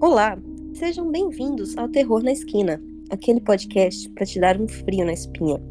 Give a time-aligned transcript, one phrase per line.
[0.00, 0.36] Olá,
[0.74, 5.62] sejam bem-vindos ao Terror na Esquina, aquele podcast para te dar um frio na espinha.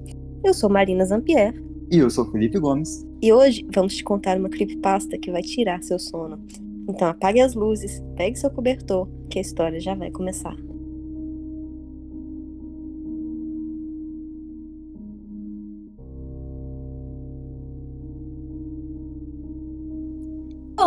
[0.43, 1.53] Eu sou Marina Zampier.
[1.91, 3.05] E eu sou Felipe Gomes.
[3.21, 6.43] E hoje vamos te contar uma creepypasta que vai tirar seu sono.
[6.89, 10.55] Então apague as luzes, pegue seu cobertor, que a história já vai começar.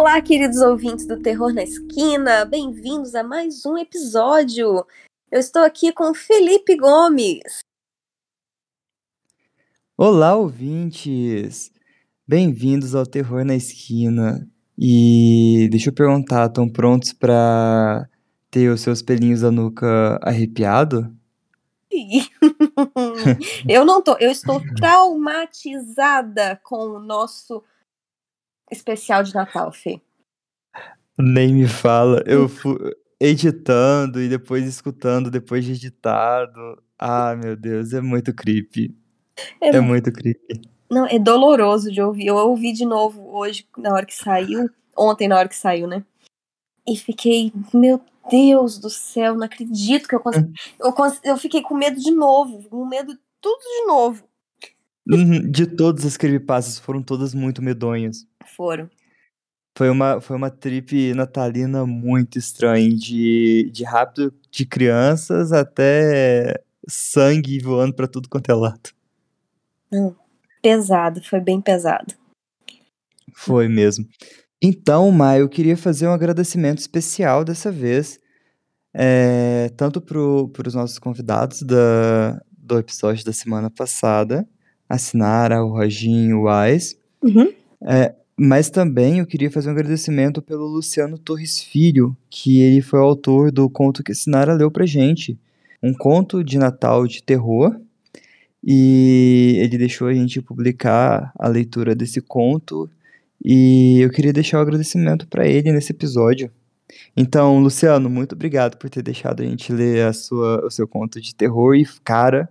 [0.09, 4.87] Olá, queridos ouvintes do Terror na Esquina, bem-vindos a mais um episódio.
[5.33, 7.59] Eu estou aqui com Felipe Gomes.
[9.97, 11.73] Olá, ouvintes!
[12.24, 14.48] Bem-vindos ao Terror na Esquina.
[14.78, 18.09] E deixa eu perguntar, estão prontos para
[18.48, 21.12] ter os seus pelinhos da nuca arrepiado?
[23.69, 27.61] eu não tô, eu estou traumatizada com o nosso
[28.70, 30.01] especial de Natal, Fê?
[31.19, 32.22] Nem me fala.
[32.27, 32.77] Eu fui
[33.20, 36.83] editando e depois escutando, depois de editado.
[36.98, 38.94] Ah, meu Deus, é muito creepy.
[39.61, 40.62] É, é muito creepy.
[40.91, 42.27] Não, é doloroso de ouvir.
[42.27, 44.70] Eu ouvi de novo hoje, na hora que saiu.
[44.97, 46.05] Ontem, na hora que saiu, né?
[46.87, 48.00] E fiquei, meu
[48.31, 50.53] Deus do céu, não acredito que eu consegui.
[50.78, 51.20] eu, cons...
[51.25, 52.62] eu fiquei com medo de novo.
[52.69, 54.25] Com medo tudo de novo.
[55.09, 58.27] Uhum, de todas as creepypastas, foram todas muito medonhas.
[58.47, 58.89] Foram.
[59.77, 67.58] Foi uma, foi uma trip natalina muito estranha, de, de rápido de crianças até sangue
[67.58, 68.91] voando para tudo quanto é lado.
[69.92, 70.14] Hum,
[70.62, 72.14] pesado, foi bem pesado.
[73.34, 74.06] Foi mesmo.
[74.62, 78.19] Então, Maio, eu queria fazer um agradecimento especial dessa vez,
[78.94, 84.48] é, tanto para os nossos convidados da, do episódio da semana passada,
[84.88, 87.53] a Sinara, o Roginho, o Ais, uhum.
[87.83, 93.01] é, mas também eu queria fazer um agradecimento pelo Luciano Torres Filho, que ele foi
[93.01, 95.39] o autor do conto que a Sinara leu pra gente.
[95.83, 97.81] Um conto de Natal de terror.
[98.62, 102.91] E ele deixou a gente publicar a leitura desse conto.
[103.43, 106.50] E eu queria deixar o um agradecimento para ele nesse episódio.
[107.16, 111.21] Então, Luciano, muito obrigado por ter deixado a gente ler a sua, o seu conto
[111.21, 111.75] de terror.
[111.75, 112.50] E, cara,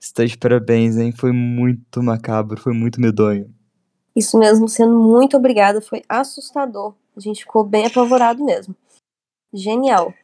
[0.00, 1.12] está de parabéns, hein?
[1.12, 3.55] Foi muito macabro, foi muito medonho.
[4.16, 6.94] Isso mesmo, sendo muito obrigada, foi assustador.
[7.14, 8.74] A gente ficou bem apavorado mesmo.
[9.52, 10.14] Genial.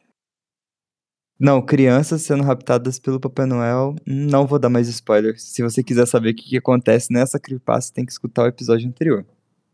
[1.39, 5.43] Não, crianças sendo raptadas pelo Papai Noel, não vou dar mais spoilers.
[5.43, 8.87] Se você quiser saber o que, que acontece nessa creepypasta, tem que escutar o episódio
[8.87, 9.25] anterior.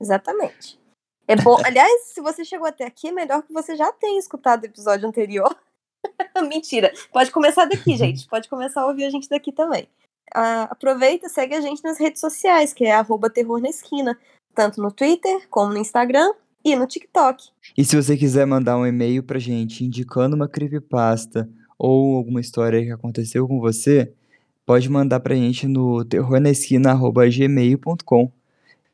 [0.01, 0.77] Exatamente.
[1.25, 4.63] É bom, aliás, se você chegou até aqui, é melhor que você já tenha escutado
[4.63, 5.55] o episódio anterior.
[6.49, 6.91] Mentira.
[7.13, 8.27] Pode começar daqui, gente.
[8.27, 9.87] Pode começar a ouvir a gente daqui também
[10.33, 14.17] aproveita e segue a gente nas redes sociais, que é arroba terror na esquina,
[14.53, 16.31] tanto no Twitter como no Instagram
[16.63, 17.49] e no TikTok.
[17.77, 22.83] E se você quiser mandar um e-mail pra gente indicando uma creepypasta ou alguma história
[22.83, 24.11] que aconteceu com você,
[24.65, 28.31] pode mandar pra gente no terrornaesquina.gmail.com.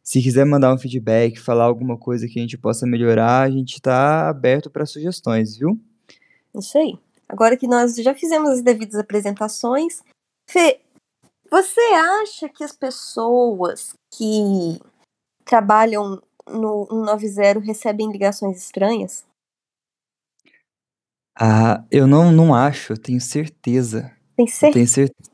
[0.03, 3.73] Se quiser mandar um feedback, falar alguma coisa que a gente possa melhorar, a gente
[3.73, 5.79] está aberto para sugestões, viu?
[6.53, 6.96] Isso aí.
[7.28, 10.03] Agora que nós já fizemos as devidas apresentações,
[10.47, 10.79] Fê,
[11.50, 11.82] você
[12.22, 14.80] acha que as pessoas que
[15.44, 19.26] trabalham no 190 recebem ligações estranhas?
[21.38, 24.12] Ah, eu não, não acho, eu tenho certeza.
[24.36, 24.74] Tem certeza?
[24.74, 25.32] tenho certeza.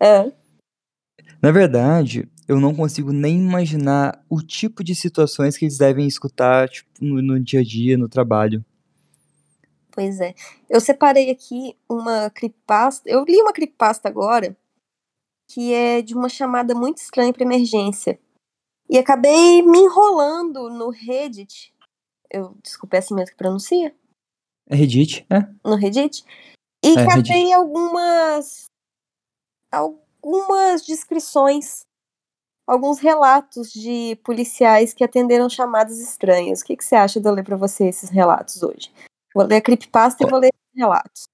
[0.00, 0.32] É.
[1.42, 6.68] Na verdade, eu não consigo nem imaginar o tipo de situações que eles devem escutar
[6.68, 8.64] tipo, no, no dia a dia, no trabalho.
[9.90, 10.34] Pois é.
[10.68, 13.08] Eu separei aqui uma creepypasta.
[13.08, 14.56] Eu li uma creepypasta agora
[15.48, 18.18] que é de uma chamada muito estranha para emergência.
[18.88, 21.74] E acabei me enrolando no Reddit.
[22.30, 23.94] Eu, desculpe, é assim mesmo que pronuncia?
[24.68, 25.40] É Reddit, é?
[25.64, 26.24] No Reddit.
[26.84, 27.52] E é, catei Reddit.
[27.52, 28.66] algumas
[29.72, 31.84] algumas descrições,
[32.66, 36.60] alguns relatos de policiais que atenderam chamadas estranhas.
[36.60, 38.92] O que, que você acha de eu ler para você esses relatos hoje?
[39.34, 40.26] Vou ler a creepypasta oh.
[40.26, 41.28] e vou ler os relatos.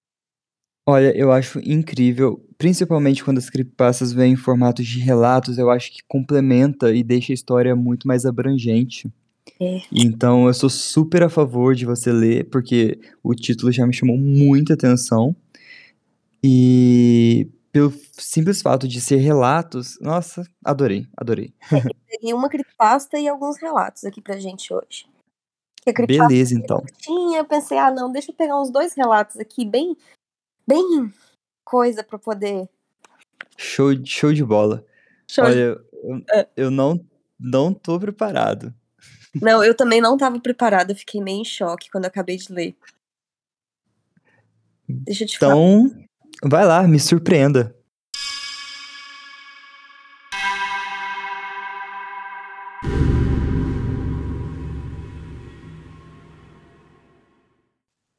[0.85, 5.93] Olha, eu acho incrível, principalmente quando as creepypastas vêm em formatos de relatos, eu acho
[5.93, 9.09] que complementa e deixa a história muito mais abrangente.
[9.61, 9.81] É.
[9.93, 14.19] Então eu sou super a favor de você ler, porque o título já me chamou
[14.19, 15.37] muita atenção.
[16.43, 21.55] E pelo simples fato de ser relatos, nossa, adorei, adorei.
[22.09, 25.07] Peguei uma creepypasta e alguns relatos aqui pra gente hoje.
[26.07, 26.83] Beleza, então.
[26.99, 29.97] Tinha, eu pensei, ah, não, deixa eu pegar uns dois relatos aqui bem
[30.73, 31.13] bem
[31.65, 32.69] coisa para poder.
[33.57, 34.85] Show, show de bola.
[35.31, 35.61] Show Olha, de...
[35.61, 36.49] eu, é.
[36.57, 37.05] eu não,
[37.39, 38.75] não tô preparado.
[39.41, 42.53] Não, eu também não tava preparada, eu fiquei meio em choque quando eu acabei de
[42.53, 42.77] ler.
[44.89, 45.55] Deixa eu te falar.
[45.55, 46.07] Então,
[46.45, 47.75] vai lá, me surpreenda.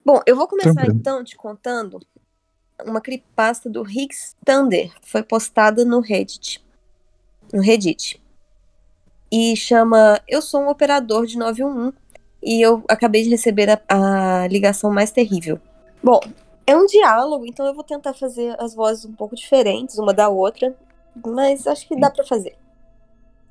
[0.06, 0.98] Bom, eu vou começar Tranquilo.
[1.00, 2.00] então te contando
[2.86, 6.64] uma creepypasta do Rick Stander, que foi postada no Reddit.
[7.52, 8.22] No Reddit.
[9.32, 11.94] E chama Eu sou um operador de 911
[12.42, 15.60] e eu acabei de receber a, a ligação mais terrível.
[16.04, 16.20] Bom,
[16.68, 20.30] é um diálogo, então eu vou tentar fazer as vozes um pouco diferentes uma da
[20.30, 20.76] outra,
[21.26, 22.56] mas acho que dá pra fazer.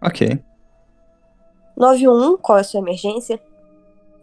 [0.00, 0.38] Ok.
[1.76, 3.40] 91, qual é a sua emergência?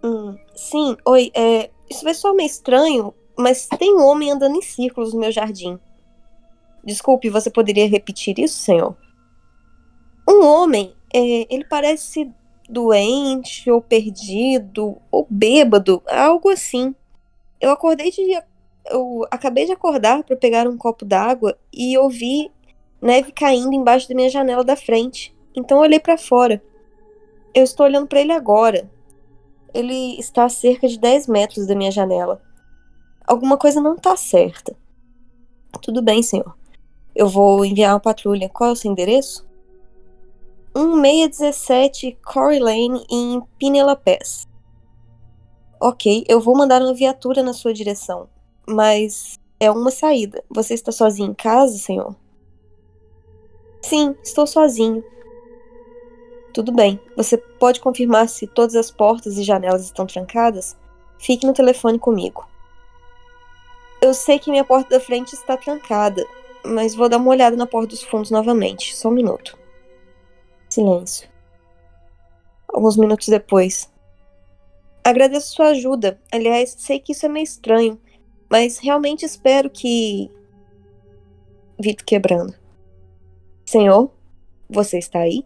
[0.04, 4.62] Hum, sim, oi, é, isso vai soar meio estranho, mas tem um homem andando em
[4.62, 5.80] círculos no meu jardim.
[6.84, 8.98] Desculpe, você poderia repetir isso, senhor?
[10.28, 12.30] Um homem, é, ele parece
[12.70, 16.94] doente, ou perdido, ou bêbado, algo assim.
[17.62, 18.22] Eu acordei de.
[18.86, 22.52] Eu acabei de acordar para pegar um copo d'água e ouvi
[23.02, 25.34] neve caindo embaixo da minha janela da frente.
[25.56, 26.62] Então olhei para fora.
[27.54, 28.90] Eu estou olhando para ele agora.
[29.74, 32.49] Ele está a cerca de 10 metros da minha janela.
[33.30, 34.76] Alguma coisa não está certa.
[35.84, 36.58] Tudo bem, senhor.
[37.14, 38.50] Eu vou enviar uma patrulha.
[38.50, 39.48] Qual é o seu endereço?
[40.76, 44.48] 1617 Corey Lane em Pinela Pass.
[45.80, 48.28] Ok, eu vou mandar uma viatura na sua direção.
[48.68, 50.44] Mas é uma saída.
[50.50, 52.16] Você está sozinho em casa, senhor?
[53.80, 55.04] Sim, estou sozinho.
[56.52, 57.00] Tudo bem.
[57.16, 60.76] Você pode confirmar se todas as portas e janelas estão trancadas?
[61.20, 62.49] Fique no telefone comigo.
[64.02, 66.26] Eu sei que minha porta da frente está trancada,
[66.66, 68.96] mas vou dar uma olhada na porta dos fundos novamente.
[68.96, 69.58] Só um minuto.
[70.70, 71.28] Silêncio.
[72.68, 73.92] Alguns minutos depois.
[75.04, 76.20] Agradeço sua ajuda.
[76.32, 78.00] Aliás, sei que isso é meio estranho,
[78.50, 80.32] mas realmente espero que.
[81.80, 82.54] Vito quebrando.
[83.66, 84.12] Senhor,
[84.70, 85.44] você está aí?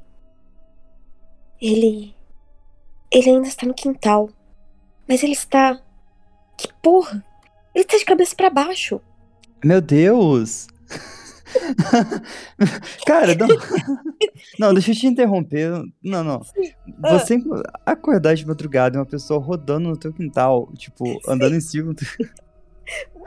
[1.61, 2.15] Ele.
[3.09, 4.29] Ele ainda está no quintal.
[5.07, 5.81] Mas ele está.
[6.57, 7.23] Que porra!
[7.73, 9.01] Ele está de cabeça para baixo.
[9.63, 10.67] Meu Deus!
[13.05, 13.47] Cara, não...
[14.59, 15.71] não, deixa eu te interromper.
[16.03, 16.41] Não, não.
[17.01, 17.37] Você
[17.85, 21.97] acordar de madrugada e uma pessoa rodando no teu quintal, tipo, andando em círculos.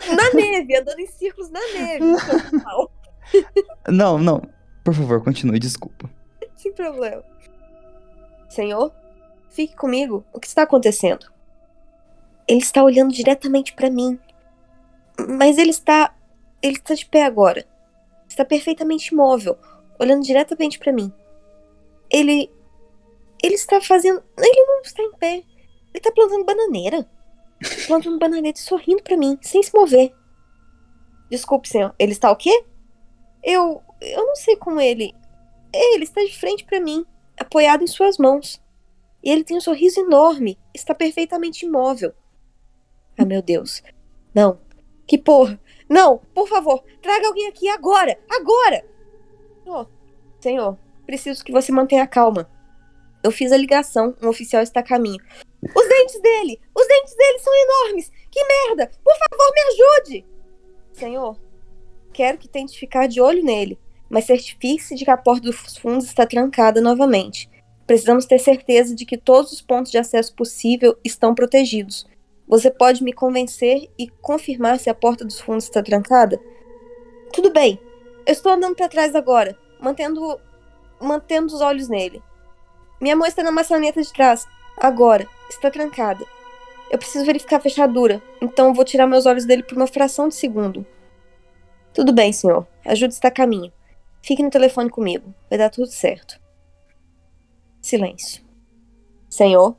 [0.09, 2.05] Na neve, andando em círculos na neve.
[2.05, 2.93] no seu quintal.
[3.89, 4.41] Não, não.
[4.85, 6.09] Por favor, continue, desculpa.
[6.55, 7.25] Sem problema.
[8.49, 8.93] Senhor,
[9.51, 10.25] fique comigo.
[10.33, 11.27] O que está acontecendo?
[12.47, 14.17] Ele está olhando diretamente para mim.
[15.19, 16.15] Mas ele está.
[16.63, 17.67] Ele está de pé agora.
[18.29, 19.57] Está perfeitamente imóvel,
[19.99, 21.13] olhando diretamente para mim.
[22.11, 22.51] Ele.
[23.43, 24.23] Ele está fazendo.
[24.37, 25.35] Ele não está em pé.
[25.35, 25.45] Ele
[25.95, 27.09] está plantando bananeira.
[27.87, 30.15] Plantando bananeira e sorrindo para mim, sem se mover.
[31.31, 31.95] Desculpe, senhor.
[31.99, 32.65] Ele está o quê?
[33.43, 33.83] Eu.
[34.01, 35.15] Eu não sei como ele.
[35.73, 37.05] Ele está de frente para mim,
[37.39, 38.63] apoiado em suas mãos.
[39.23, 40.59] E ele tem um sorriso enorme.
[40.75, 42.13] Está perfeitamente imóvel.
[43.19, 43.83] Ah, meu Deus.
[44.35, 44.61] Não.
[45.07, 45.61] Que porra.
[45.89, 48.19] Não, por favor, traga alguém aqui agora!
[48.29, 48.85] Agora!
[49.65, 49.87] Oh,
[50.41, 50.77] senhor,
[51.07, 52.51] preciso que você mantenha calma.
[53.23, 55.23] Eu fiz a ligação, um oficial está a caminho.
[55.63, 56.61] Os dentes dele!
[56.75, 58.11] Os dentes dele são enormes!
[58.31, 58.91] Que merda!
[59.03, 60.25] Por favor, me ajude!
[60.93, 61.39] Senhor,
[62.13, 66.07] quero que tente ficar de olho nele, mas certifique-se de que a porta dos fundos
[66.07, 67.49] está trancada novamente.
[67.87, 72.07] Precisamos ter certeza de que todos os pontos de acesso possível estão protegidos.
[72.49, 76.41] Você pode me convencer e confirmar se a porta dos fundos está trancada?
[77.33, 77.81] Tudo bem.
[78.25, 80.41] Eu estou andando para trás agora, mantendo
[81.01, 82.23] mantendo os olhos nele.
[83.01, 84.47] Minha mão está na maçaneta de trás.
[84.77, 86.25] Agora, está trancada.
[86.91, 90.35] Eu preciso verificar a fechadura, então vou tirar meus olhos dele por uma fração de
[90.35, 90.87] segundo.
[91.93, 92.67] Tudo bem, senhor.
[92.85, 93.73] Ajuda está a caminho.
[94.23, 95.35] Fique no telefone comigo.
[95.49, 96.41] Vai dar tudo certo.
[97.81, 98.45] Silêncio.
[99.29, 99.77] Senhor?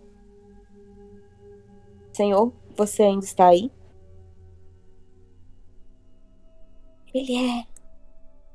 [2.17, 3.71] Senhor, você ainda está aí?
[7.13, 7.63] Ele é.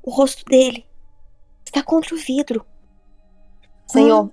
[0.03, 0.85] O rosto dele
[1.65, 2.65] está contra o vidro.
[3.87, 4.29] Senhor,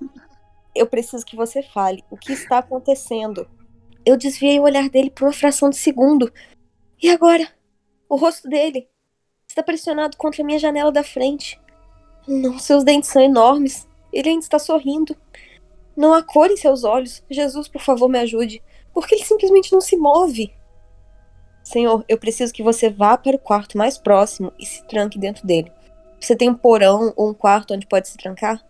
[0.75, 2.02] eu preciso que você fale.
[2.10, 3.49] O que está acontecendo?
[4.04, 6.32] Eu desviei o olhar dele por uma fração de segundo.
[7.00, 7.49] E agora?
[8.08, 8.88] O rosto dele
[9.46, 11.60] está pressionado contra a minha janela da frente.
[12.26, 13.87] Não, seus dentes são enormes.
[14.12, 15.16] Ele ainda está sorrindo.
[15.96, 17.22] Não há cor em seus olhos.
[17.30, 18.60] Jesus, por favor, me ajude.
[18.92, 20.52] Porque ele simplesmente não se move.
[21.62, 25.47] Senhor, eu preciso que você vá para o quarto mais próximo e se tranque dentro
[25.47, 25.73] dele.
[26.20, 28.64] Você tem um porão ou um quarto onde pode se trancar?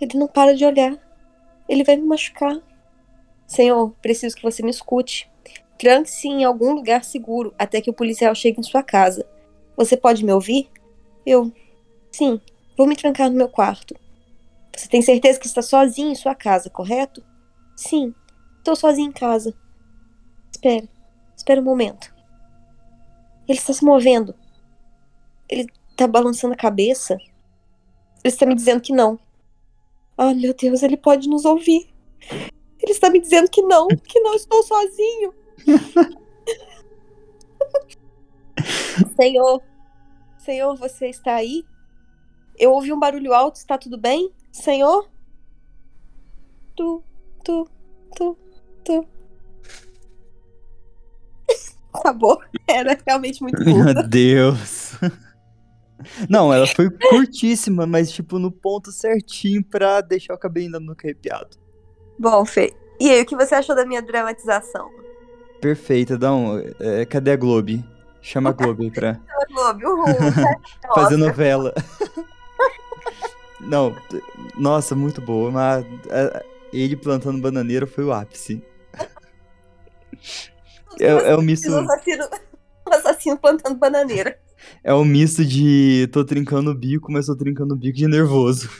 [0.00, 0.96] Ele não para de olhar.
[1.68, 2.56] Ele vai me machucar.
[3.46, 5.30] Senhor, preciso que você me escute.
[5.78, 9.26] Tranque-se em algum lugar seguro até que o policial chegue em sua casa.
[9.76, 10.70] Você pode me ouvir?
[11.24, 11.52] Eu.
[12.10, 12.40] Sim,
[12.76, 13.94] vou me trancar no meu quarto.
[14.74, 17.22] Você tem certeza que está sozinho em sua casa, correto?
[17.76, 18.14] Sim,
[18.66, 19.54] estou sozinho em casa.
[20.50, 20.88] Espera,
[21.36, 22.12] espera um momento.
[23.46, 24.34] Ele está se movendo.
[25.48, 27.14] Ele está balançando a cabeça.
[28.24, 29.20] Ele está me dizendo que não.
[30.18, 31.88] Ah, meu Deus, ele pode nos ouvir.
[32.80, 35.32] Ele está me dizendo que não, que não estou sozinho.
[39.14, 39.62] Senhor,
[40.38, 41.64] Senhor, você está aí?
[42.58, 44.32] Eu ouvi um barulho alto, está tudo bem?
[44.50, 45.08] Senhor?
[46.74, 47.02] Tu,
[47.44, 47.68] tu,
[48.14, 48.36] tu,
[48.86, 49.06] tu.
[51.92, 52.40] Acabou.
[52.68, 53.94] Era realmente muito curta.
[53.94, 54.94] Meu Deus.
[56.28, 60.94] Não, ela foi curtíssima, mas tipo no ponto certinho pra deixar o cabelo ainda no
[60.98, 61.56] arrepiado.
[62.18, 62.72] Bom, Fê.
[62.98, 64.90] E aí, o que você achou da minha dramatização?
[65.60, 66.58] Perfeita, dá um.
[66.80, 67.84] é, cadê a Globe?
[68.22, 69.20] Chama a Globe aí pra
[69.52, 70.06] Globo, uhul.
[70.94, 71.74] fazer novela.
[73.60, 73.94] Não,
[74.56, 78.62] nossa, muito boa, mas é, ele plantando bananeira foi o ápice.
[81.00, 82.24] É, é um misto, O assassino,
[82.86, 84.38] o assassino plantando bananeira.
[84.82, 88.70] é um misto de tô trincando o bico, mas tô trincando o bico de nervoso.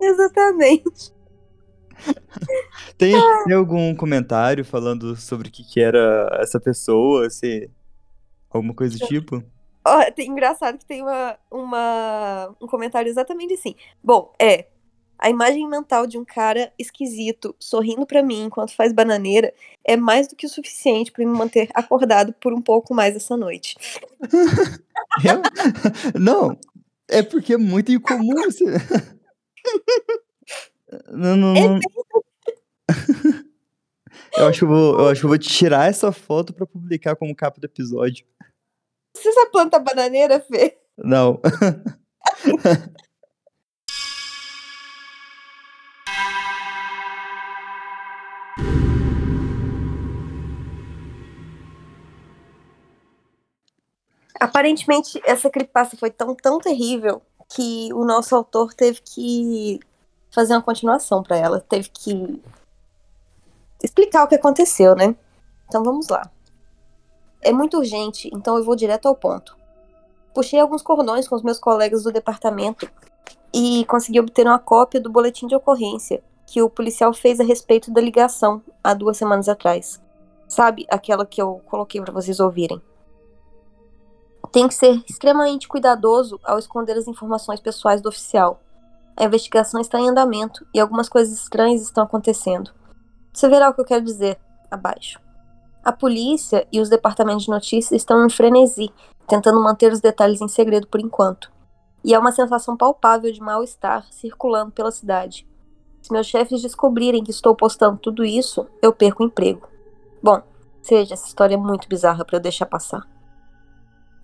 [0.00, 1.14] Exatamente.
[2.98, 7.70] Tem, tem algum comentário falando sobre o que, que era essa pessoa, se
[8.50, 9.42] alguma coisa do tipo?
[9.84, 13.74] Ó, tem engraçado que tem uma, uma, um comentário exatamente assim.
[14.02, 14.66] Bom, é.
[15.18, 19.52] A imagem mental de um cara esquisito sorrindo pra mim enquanto faz bananeira
[19.84, 23.36] é mais do que o suficiente pra me manter acordado por um pouco mais essa
[23.36, 23.76] noite.
[25.24, 26.58] Eu- Não,
[27.08, 28.64] é porque é muito incomum você.
[31.10, 31.80] Não, não, não.
[34.38, 37.16] Eu acho que eu vou, eu acho que eu vou tirar essa foto pra publicar
[37.16, 38.24] como capa do episódio.
[39.16, 40.78] Você sabe plantar bananeira, Fê?
[40.96, 41.40] Não.
[54.40, 59.80] Aparentemente, essa creepypasta foi tão, tão terrível que o nosso autor teve que
[60.30, 61.60] fazer uma continuação pra ela.
[61.60, 62.42] Teve que
[63.82, 65.14] explicar o que aconteceu, né?
[65.66, 66.30] Então vamos lá.
[67.40, 69.56] É muito urgente, então eu vou direto ao ponto.
[70.34, 72.90] Puxei alguns cordões com os meus colegas do departamento
[73.54, 77.90] e consegui obter uma cópia do boletim de ocorrência que o policial fez a respeito
[77.90, 80.00] da ligação há duas semanas atrás.
[80.46, 82.80] Sabe, aquela que eu coloquei pra vocês ouvirem.
[84.56, 88.58] Tem que ser extremamente cuidadoso ao esconder as informações pessoais do oficial.
[89.14, 92.70] A investigação está em andamento e algumas coisas estranhas estão acontecendo.
[93.34, 94.38] Você verá o que eu quero dizer
[94.70, 95.20] abaixo.
[95.84, 98.90] A polícia e os departamentos de notícias estão em frenesi,
[99.28, 101.52] tentando manter os detalhes em segredo por enquanto.
[102.02, 105.46] E há uma sensação palpável de mal-estar circulando pela cidade.
[106.00, 109.68] Se meus chefes descobrirem que estou postando tudo isso, eu perco o emprego.
[110.22, 110.40] Bom,
[110.80, 113.15] seja, essa história é muito bizarra para eu deixar passar.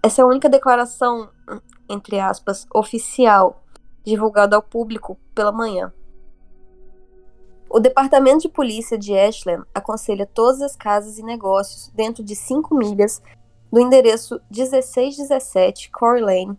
[0.03, 1.31] Essa é a única declaração,
[1.89, 3.63] entre aspas, oficial
[4.05, 5.93] divulgada ao público pela manhã.
[7.71, 12.75] O Departamento de Polícia de Ashland aconselha todas as casas e negócios dentro de 5
[12.75, 13.23] milhas
[13.71, 16.59] do endereço 1617 Corey Lane,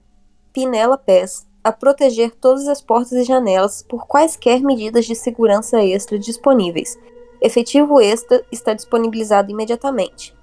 [0.54, 6.18] Pinella Pass, a proteger todas as portas e janelas por quaisquer medidas de segurança extra
[6.18, 6.98] disponíveis.
[7.42, 10.34] Efetivo extra está disponibilizado imediatamente.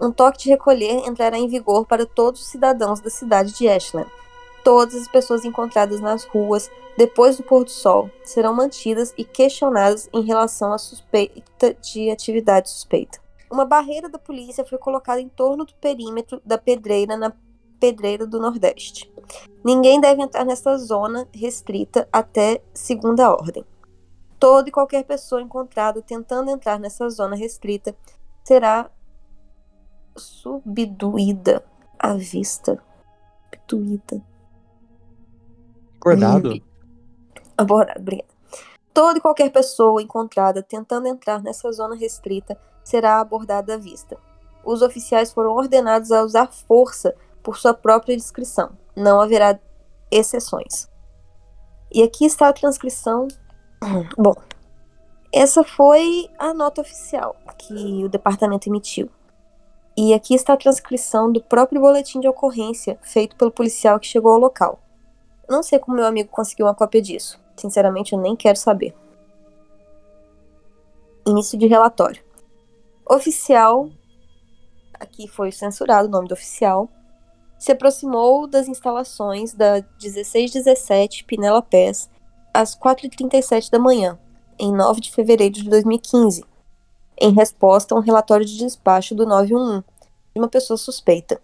[0.00, 4.10] Um toque de recolher entrará em vigor para todos os cidadãos da cidade de Ashland.
[4.62, 10.08] Todas as pessoas encontradas nas ruas depois do pôr do sol serão mantidas e questionadas
[10.12, 13.20] em relação à suspeita de atividade suspeita.
[13.50, 17.32] Uma barreira da polícia foi colocada em torno do perímetro da pedreira na
[17.78, 19.12] pedreira do Nordeste.
[19.64, 23.64] Ninguém deve entrar nessa zona restrita até segunda ordem.
[24.38, 27.94] Toda e qualquer pessoa encontrada tentando entrar nessa zona restrita
[28.44, 28.90] será
[30.16, 31.62] subduída
[31.98, 32.82] à vista.
[33.54, 34.22] Subduída.
[35.96, 36.62] Acordado?
[37.56, 38.28] Abordado, obrigada.
[38.92, 44.16] Toda e qualquer pessoa encontrada tentando entrar nessa zona restrita será abordada à vista.
[44.64, 48.70] Os oficiais foram ordenados a usar força por sua própria discrição.
[48.96, 49.58] Não haverá
[50.10, 50.88] exceções.
[51.92, 53.28] E aqui está a transcrição.
[54.16, 54.34] Bom,
[55.32, 59.10] essa foi a nota oficial que o departamento emitiu.
[59.96, 64.32] E aqui está a transcrição do próprio boletim de ocorrência feito pelo policial que chegou
[64.32, 64.78] ao local.
[65.48, 67.40] Não sei como meu amigo conseguiu uma cópia disso.
[67.56, 68.94] Sinceramente, eu nem quero saber.
[71.26, 72.22] Início de relatório.
[73.08, 73.88] Oficial
[75.00, 76.88] aqui foi censurado o nome do oficial,
[77.58, 82.10] se aproximou das instalações da 1617 Pinela Pés
[82.52, 84.18] às 4h37 da manhã,
[84.58, 86.44] em 9 de fevereiro de 2015,
[87.20, 89.84] em resposta a um relatório de despacho do 911
[90.34, 91.40] de uma pessoa suspeita.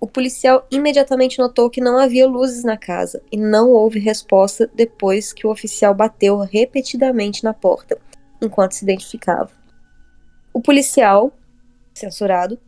[0.00, 5.32] O policial imediatamente notou que não havia luzes na casa e não houve resposta depois
[5.32, 7.98] que o oficial bateu repetidamente na porta
[8.40, 9.50] enquanto se identificava.
[10.54, 11.32] O policial,
[11.92, 12.58] censurado,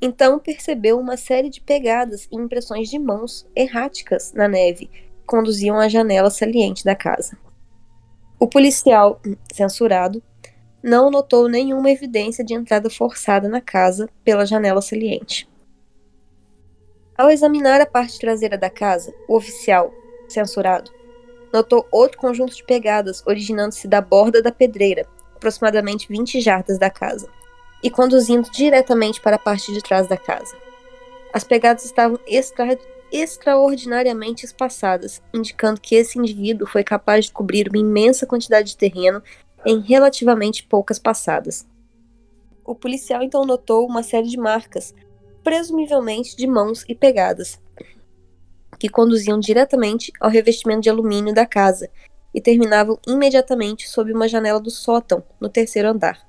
[0.00, 5.78] então percebeu uma série de pegadas e impressões de mãos erráticas na neve que conduziam
[5.78, 7.36] à janela saliente da casa.
[8.40, 9.20] O policial,
[9.52, 10.22] censurado,
[10.82, 15.48] não notou nenhuma evidência de entrada forçada na casa pela janela saliente.
[17.16, 19.92] Ao examinar a parte traseira da casa, o oficial,
[20.28, 20.92] censurado,
[21.52, 27.28] notou outro conjunto de pegadas originando-se da borda da pedreira, aproximadamente 20 jardas da casa,
[27.82, 30.56] e conduzindo diretamente para a parte de trás da casa.
[31.32, 32.78] As pegadas estavam extra
[33.10, 39.22] extraordinariamente espaçadas, indicando que esse indivíduo foi capaz de cobrir uma imensa quantidade de terreno
[39.66, 41.66] em relativamente poucas passadas.
[42.64, 44.94] O policial então notou uma série de marcas,
[45.42, 47.60] presumivelmente de mãos e pegadas,
[48.78, 51.90] que conduziam diretamente ao revestimento de alumínio da casa
[52.34, 56.26] e terminavam imediatamente sob uma janela do sótão, no terceiro andar.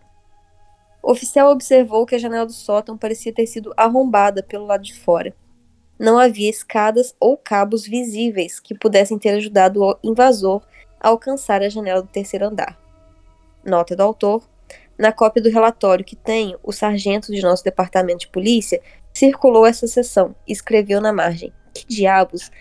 [1.04, 4.94] O oficial observou que a janela do sótão parecia ter sido arrombada pelo lado de
[4.94, 5.34] fora.
[5.98, 10.62] Não havia escadas ou cabos visíveis que pudessem ter ajudado o invasor
[11.00, 12.89] a alcançar a janela do terceiro andar.
[13.66, 14.44] Nota do autor:
[14.98, 18.82] na cópia do relatório que tenho, o sargento de nosso departamento de polícia
[19.14, 22.52] circulou essa seção e escreveu na margem: Que diabos?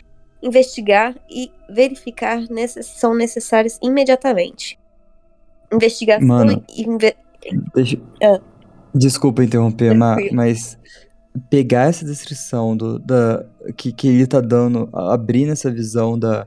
[0.41, 4.79] Investigar e verificar necess são necessários imediatamente.
[5.73, 6.83] Investigação Mano, e.
[6.83, 7.17] Inve
[7.75, 8.01] deixa...
[8.23, 8.41] Ah.
[8.95, 10.79] Desculpa interromper, Ma, mas
[11.51, 13.45] pegar essa descrição do, da,
[13.77, 16.47] que, que ele tá dando, abrir essa visão da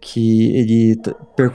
[0.00, 1.54] que ele tá- per-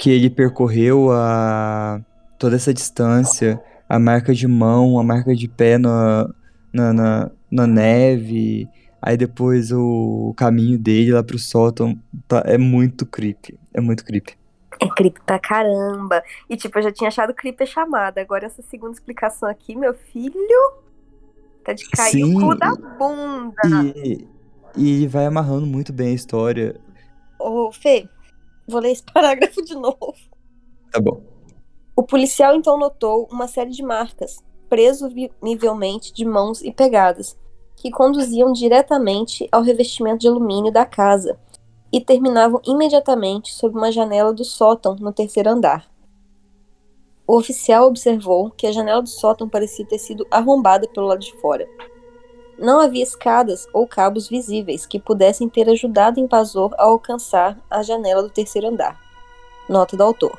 [0.00, 2.00] que ele percorreu a
[2.38, 6.26] toda essa distância, a marca de mão, a marca de pé na,
[6.72, 8.66] na, na, na neve,
[9.02, 14.38] aí depois o, caminho dele lá pro sótão, tá, é muito creepy, é muito creepy.
[14.80, 16.22] É creepy pra caramba.
[16.48, 18.22] E tipo, eu já tinha achado creepy a chamada.
[18.22, 20.32] Agora essa segunda explicação aqui, meu filho.
[21.62, 23.60] Tá de cair Sim, o cu da bunda.
[23.94, 24.26] E,
[24.74, 26.80] e vai amarrando muito bem a história.
[27.38, 28.08] Ô, Fê,
[28.70, 30.14] vou ler esse parágrafo de novo.
[30.90, 31.22] Tá bom.
[31.94, 37.36] O policial então notou uma série de marcas, presumivelmente de mãos e pegadas,
[37.76, 41.38] que conduziam diretamente ao revestimento de alumínio da casa
[41.92, 45.90] e terminavam imediatamente sob uma janela do sótão no terceiro andar.
[47.26, 51.32] O oficial observou que a janela do sótão parecia ter sido arrombada pelo lado de
[51.40, 51.68] fora.
[52.60, 57.82] Não havia escadas ou cabos visíveis que pudessem ter ajudado o invasor a alcançar a
[57.82, 59.00] janela do terceiro andar.
[59.66, 60.38] Nota do autor.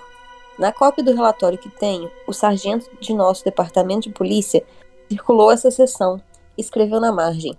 [0.59, 4.63] Na cópia do relatório que tenho, o sargento de nosso departamento de polícia
[5.09, 6.21] circulou essa seção
[6.55, 7.57] e escreveu na margem: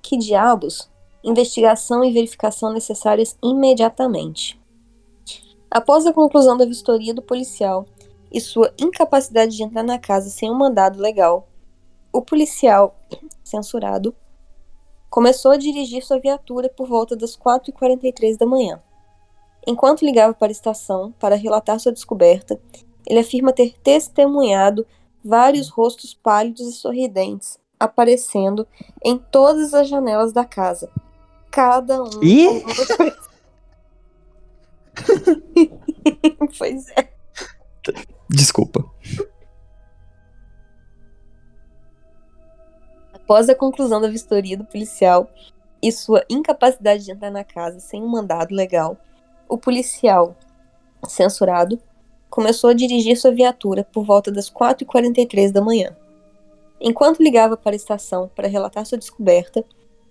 [0.00, 0.88] Que diabos?
[1.24, 4.56] Investigação e verificação necessárias imediatamente.
[5.68, 7.84] Após a conclusão da vistoria do policial
[8.30, 11.48] e sua incapacidade de entrar na casa sem um mandado legal,
[12.12, 12.96] o policial,
[13.48, 14.14] censurado,
[15.08, 18.82] começou a dirigir sua viatura por volta das 4h43 da manhã.
[19.66, 22.60] Enquanto ligava para a estação para relatar sua descoberta,
[23.06, 24.86] ele afirma ter testemunhado
[25.24, 28.66] vários rostos pálidos e sorridentes aparecendo
[29.04, 30.90] em todas as janelas da casa.
[31.50, 32.22] Cada um.
[32.22, 32.64] Ih!
[36.58, 37.08] pois é.
[38.28, 38.84] Desculpa.
[43.26, 45.28] Após a conclusão da vistoria do policial
[45.82, 48.96] e sua incapacidade de entrar na casa sem um mandado legal,
[49.48, 50.36] o policial,
[51.08, 51.76] censurado,
[52.30, 55.96] começou a dirigir sua viatura por volta das 4h43 da manhã.
[56.80, 59.64] Enquanto ligava para a estação para relatar sua descoberta,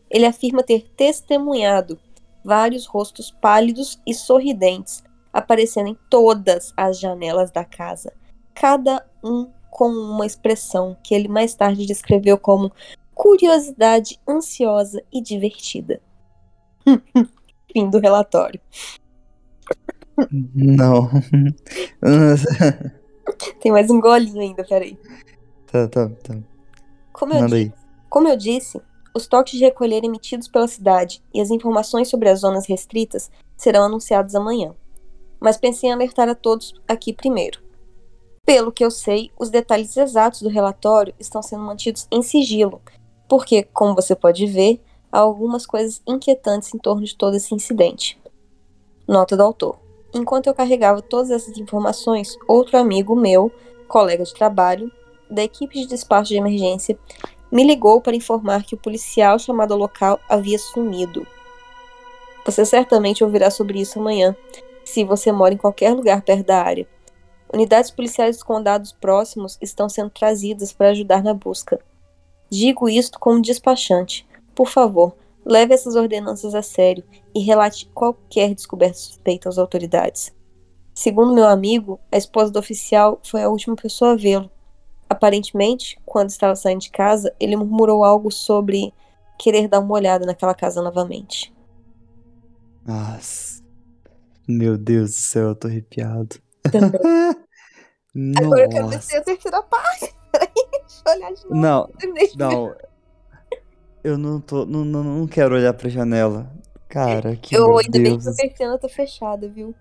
[0.10, 1.97] ele afirma ter testemunhado
[2.43, 5.01] vários rostos pálidos e sorridentes
[5.32, 8.12] aparecendo em todas as janelas da casa,
[8.54, 12.71] cada um com uma expressão que ele mais tarde descreveu como
[13.15, 15.99] curiosidade ansiosa e divertida.
[17.73, 18.60] Fim do relatório.
[20.54, 21.10] Não.
[23.60, 24.99] Tem mais um golinho ainda, peraí.
[25.65, 26.38] tá, tá, tá.
[27.12, 27.73] Como eu, disse,
[28.10, 28.80] como eu disse,
[29.15, 33.86] os toques de recolher emitidos pela cidade e as informações sobre as zonas restritas serão
[33.86, 34.75] anunciados amanhã.
[35.39, 37.63] Mas pensei em alertar a todos aqui primeiro.
[38.45, 42.80] Pelo que eu sei, os detalhes exatos do relatório estão sendo mantidos em sigilo,
[43.28, 48.20] porque, como você pode ver, há algumas coisas inquietantes em torno de todo esse incidente.
[49.08, 49.78] Nota do autor.
[50.14, 53.52] Enquanto eu carregava todas essas informações, outro amigo meu,
[53.88, 54.92] colega de trabalho,
[55.30, 56.98] da equipe de despacho de emergência,
[57.52, 61.26] me ligou para informar que o policial chamado ao local havia sumido.
[62.46, 64.36] Você certamente ouvirá sobre isso amanhã,
[64.84, 66.88] se você mora em qualquer lugar perto da área.
[67.52, 71.80] Unidades policiais dos condados próximos estão sendo trazidas para ajudar na busca.
[72.49, 74.27] Digo isto como despachante.
[74.53, 77.03] Por favor, leve essas ordenanças a sério
[77.34, 80.34] e relate qualquer descoberta suspeita às autoridades.
[80.93, 84.49] Segundo meu amigo, a esposa do oficial foi a última pessoa a vê-lo.
[85.10, 88.93] Aparentemente, quando estava saindo de casa, ele murmurou algo sobre
[89.38, 91.53] querer dar uma olhada naquela casa novamente.
[92.86, 93.63] Nossa.
[94.47, 96.38] Meu Deus do céu, eu tô arrepiado.
[98.38, 100.15] Agora eu quero descer a terceira parte.
[101.08, 101.56] Olhar de novo.
[101.56, 101.89] Não,
[102.38, 102.76] não.
[104.04, 104.65] Eu não tô.
[104.65, 106.50] Não, não, não quero olhar pra janela.
[106.88, 108.24] Cara, que Eu ainda bem Deus.
[108.24, 109.74] que a persiana tá fechada, viu?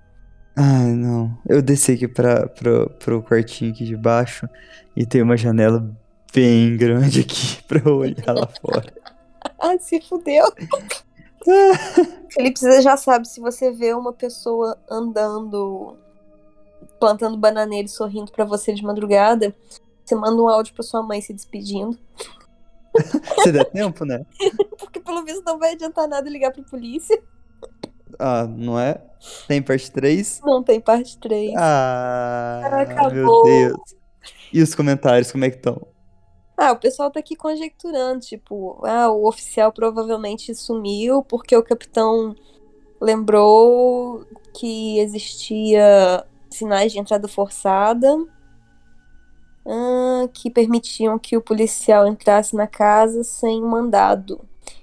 [0.56, 1.36] Ai, não.
[1.48, 4.48] Eu desci aqui pra, pro, pro quartinho aqui de baixo
[4.96, 5.88] e tem uma janela
[6.34, 8.92] bem grande aqui pra eu olhar lá fora.
[9.60, 10.44] Ah, se fudeu.
[12.30, 15.96] Felipe, você já sabe, se você vê uma pessoa andando,
[16.98, 19.54] plantando bananeira e sorrindo pra você de madrugada,
[20.04, 21.98] você manda um áudio pra sua mãe se despedindo.
[23.42, 24.24] Se der tempo, né?
[24.78, 27.20] Porque pelo visto não vai adiantar nada ligar pra polícia.
[28.18, 29.02] Ah, não é?
[29.48, 30.40] Tem parte 3?
[30.44, 31.54] Não tem parte 3.
[31.56, 33.42] Ah, meu acabou.
[33.44, 33.96] Deus.
[34.52, 35.86] E os comentários, como é que estão?
[36.56, 42.36] Ah, o pessoal tá aqui conjecturando, tipo, ah, o oficial provavelmente sumiu porque o capitão
[43.00, 48.16] lembrou que existia sinais de entrada forçada
[49.66, 54.40] ah, que permitiam que o policial entrasse na casa sem mandado.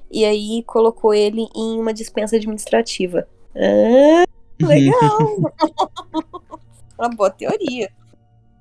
[0.09, 3.27] E aí colocou ele em uma dispensa administrativa.
[3.55, 4.25] Ah,
[4.61, 5.53] legal!
[6.97, 7.89] uma boa teoria.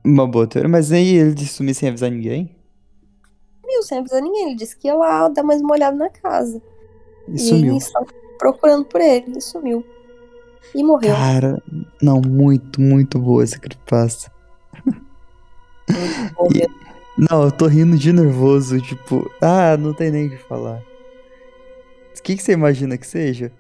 [0.05, 2.55] Uma boa teoria, mas aí ele disse sumir sem avisar ninguém?
[3.67, 4.49] Viu, sem avisar ninguém.
[4.49, 6.61] Ele disse que ia lá dar mais uma olhada na casa.
[7.29, 7.79] E E sumiu.
[8.39, 9.37] procurando por ele.
[9.37, 9.85] E sumiu.
[10.75, 11.15] E morreu.
[11.15, 11.63] Cara,
[12.01, 14.31] não, muito, muito boa essa creepypasta.
[16.39, 16.69] Morreu.
[17.19, 20.83] Não, eu tô rindo de nervoso, tipo, ah, não tem nem o que falar.
[22.17, 23.53] O que, que você imagina que seja?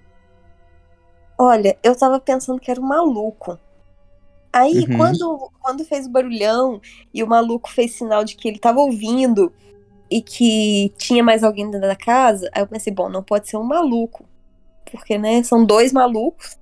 [1.38, 3.58] Olha, eu tava pensando que era um maluco.
[4.52, 4.96] Aí, Uhum.
[4.96, 6.80] quando, quando fez o barulhão
[7.14, 9.52] e o maluco fez sinal de que ele tava ouvindo
[10.10, 13.56] e que tinha mais alguém dentro da casa, aí eu pensei, bom, não pode ser
[13.56, 14.24] um maluco.
[14.90, 16.58] Porque, né, são dois malucos,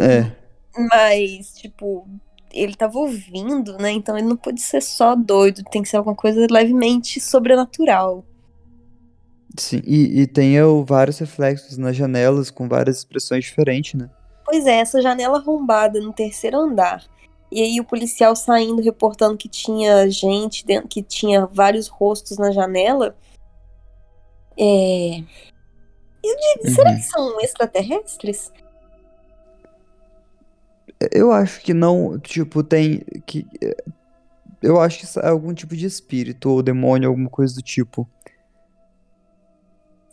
[0.00, 0.30] É,
[0.90, 2.06] mas, tipo,
[2.52, 3.90] ele tava ouvindo, né?
[3.92, 8.24] Então ele não pode ser só doido, tem que ser alguma coisa levemente sobrenatural.
[9.58, 9.82] sim.
[9.84, 14.10] E, e tem eu, vários reflexos nas janelas com várias expressões diferentes, né?
[14.44, 17.04] Pois é, essa janela arrombada no terceiro andar.
[17.50, 22.50] E aí o policial saindo reportando que tinha gente dentro, que tinha vários rostos na
[22.50, 23.16] janela.
[24.58, 25.22] É.
[26.24, 26.96] Eu digo, será Uhum.
[26.96, 28.52] que são extraterrestres?
[31.10, 33.46] Eu acho que não, tipo, tem que
[34.62, 38.08] eu acho que é algum tipo de espírito ou demônio, alguma coisa do tipo.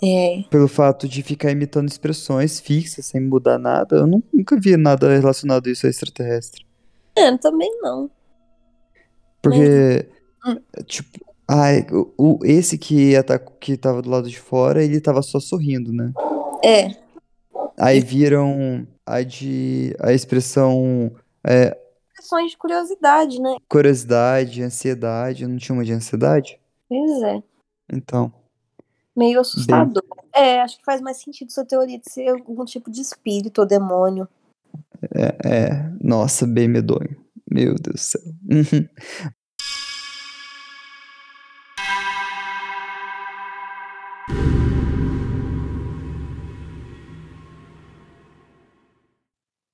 [0.02, 0.44] É.
[0.50, 5.10] Pelo fato de ficar imitando expressões fixas sem mudar nada, eu nu- nunca vi nada
[5.18, 6.66] relacionado a isso a extraterrestre.
[7.18, 8.10] É, também não.
[9.42, 10.08] Porque,
[10.46, 10.58] Hum.
[10.86, 15.22] tipo, ai, o, o- esse que, atac- que tava do lado de fora, ele tava
[15.22, 16.14] só sorrindo, né?
[16.64, 16.92] É.
[17.80, 21.12] Aí viram a de a expressão
[21.46, 21.78] é,
[22.16, 23.56] Questões de curiosidade, né?
[23.70, 26.60] curiosidade, ansiedade, não tinha uma de ansiedade?
[26.90, 27.42] Pois é.
[27.92, 28.34] Então,
[29.16, 30.04] Meio assustador.
[30.34, 33.68] É, acho que faz mais sentido sua teoria de ser algum tipo de espírito ou
[33.68, 34.28] demônio.
[35.14, 37.18] é, é, nossa, bem medonho.
[37.50, 38.22] Meu Deus do céu.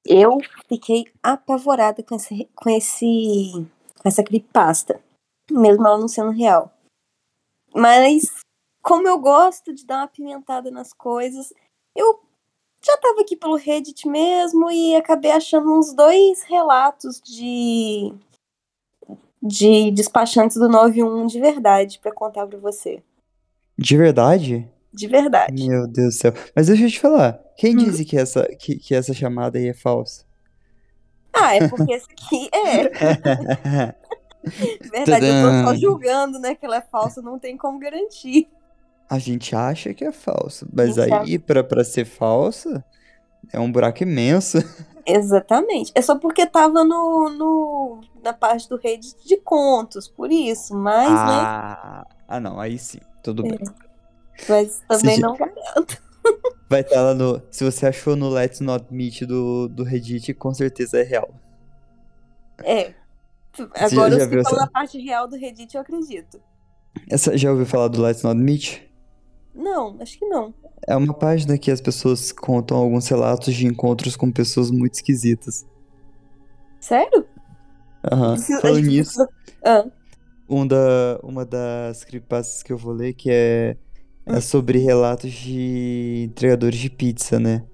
[0.06, 0.38] Eu
[0.68, 3.68] fiquei apavorada com esse, com esse,
[4.00, 5.02] com essa creepypasta,
[5.50, 6.72] mesmo ela não sendo real.
[7.74, 8.32] Mas
[8.82, 11.52] como eu gosto de dar uma pimentada nas coisas,
[11.96, 12.22] eu
[12.86, 18.14] já tava aqui pelo Reddit mesmo e acabei achando uns dois relatos de
[19.42, 23.04] de despachantes do 91 de verdade pra contar pra você.
[23.78, 24.70] De verdade?
[24.96, 25.68] De verdade.
[25.68, 26.34] Meu Deus do céu.
[26.56, 27.78] Mas deixa eu te falar, quem Hum.
[27.78, 30.24] disse que essa, que, que essa chamada aí é falsa?
[31.34, 33.94] Ah, é porque esse aqui é.
[34.92, 36.56] Verdade, eu tô só julgando, né?
[36.56, 38.48] Que ela é falsa, não tem como garantir.
[39.10, 42.84] A gente acha que é falsa, mas Gente, aí, pra, pra ser falsa,
[43.52, 44.58] é um buraco imenso.
[45.06, 45.92] Exatamente.
[45.94, 50.76] É só porque tava no, no, na parte do Reddit de contos, por isso.
[50.76, 51.16] Mas, né?
[51.18, 53.60] Ah, ah, não, aí sim, tudo bem.
[54.50, 56.02] Mas também não garanto.
[56.70, 57.42] Vai estar lá no.
[57.52, 61.34] Se você achou no Let's Not Meet do, do Reddit, com certeza é real.
[62.64, 62.94] É.
[63.58, 66.40] já- Agora, já se viu falar essa- na parte real do Reddit, eu acredito.
[67.10, 68.82] Essa, já ouviu falar do Let's Not Meet?
[69.54, 70.54] Não, acho que não.
[70.88, 75.66] É uma página que as pessoas contam alguns relatos de encontros com pessoas muito esquisitas.
[76.80, 77.26] Sério?
[78.12, 78.34] Aham.
[78.36, 79.28] A Falando nisso,
[79.64, 79.86] Ah,
[80.48, 83.78] um da, uma das creepypastas que eu vou ler que é,
[84.28, 87.66] é sobre relatos de entregadores de pizza, né?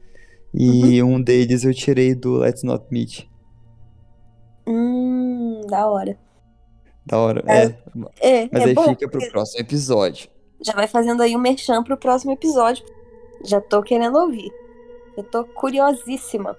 [0.54, 3.26] E um deles eu tirei do Let's Not Meet.
[4.68, 6.18] hum, da hora.
[7.06, 7.44] Da hora.
[7.48, 7.64] É.
[8.20, 8.84] É, É, mas é aí bom.
[8.90, 10.30] fica pro próximo episódio.
[10.64, 12.86] Já vai fazendo aí o merchan pro próximo episódio.
[13.44, 14.52] Já tô querendo ouvir.
[15.18, 16.56] Eu tô curiosíssima.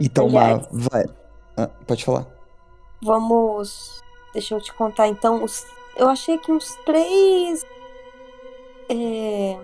[0.00, 0.62] Então, Aliás.
[0.72, 1.04] Má, vai.
[1.56, 2.26] Ah, pode falar.
[3.02, 4.00] Vamos.
[4.32, 5.44] Deixa eu te contar então.
[5.44, 5.64] Os...
[5.96, 7.64] Eu achei que uns três.
[8.90, 9.58] É...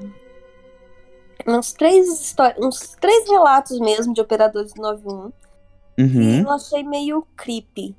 [1.47, 2.35] Uns três.
[2.59, 5.31] Uns três relatos mesmo de operadores do 91.
[5.31, 6.41] que Uhum.
[6.43, 7.97] eu achei meio creepy.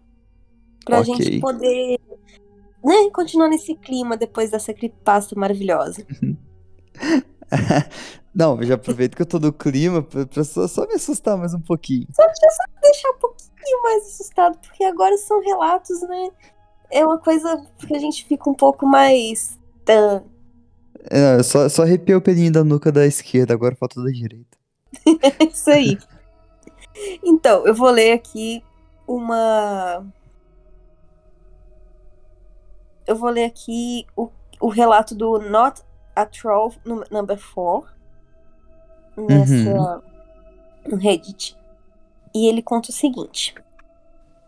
[0.86, 1.14] Pra Ok.
[1.16, 2.00] gente poder.
[2.84, 6.06] Né, continuar nesse clima depois dessa creepypasta maravilhosa.
[8.34, 11.54] Não, já aproveito que eu tô no clima pra, pra só, só me assustar mais
[11.54, 12.06] um pouquinho.
[12.14, 16.30] Só só deixar um pouquinho mais assustado, porque agora são relatos, né?
[16.92, 19.58] É uma coisa que a gente fica um pouco mais.
[19.84, 20.24] tã.
[21.10, 24.58] É, só, só arrepiei o pelinho da nuca da esquerda, agora falta da direita.
[25.40, 25.98] É isso aí.
[27.24, 28.64] Então, eu vou ler aqui
[29.08, 30.06] uma.
[33.06, 34.30] Eu vou ler aqui o,
[34.60, 35.82] o relato do Not
[36.16, 37.90] a Troll num- Number 4
[39.18, 40.04] nessa
[40.88, 41.56] no Reddit.
[42.34, 43.54] E ele conta o seguinte: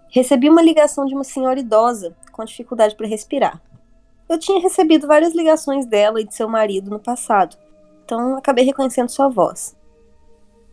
[0.10, 3.62] Recebi uma ligação de uma senhora idosa com dificuldade para respirar.
[4.30, 7.58] Eu tinha recebido várias ligações dela e de seu marido no passado,
[8.06, 9.76] então acabei reconhecendo sua voz.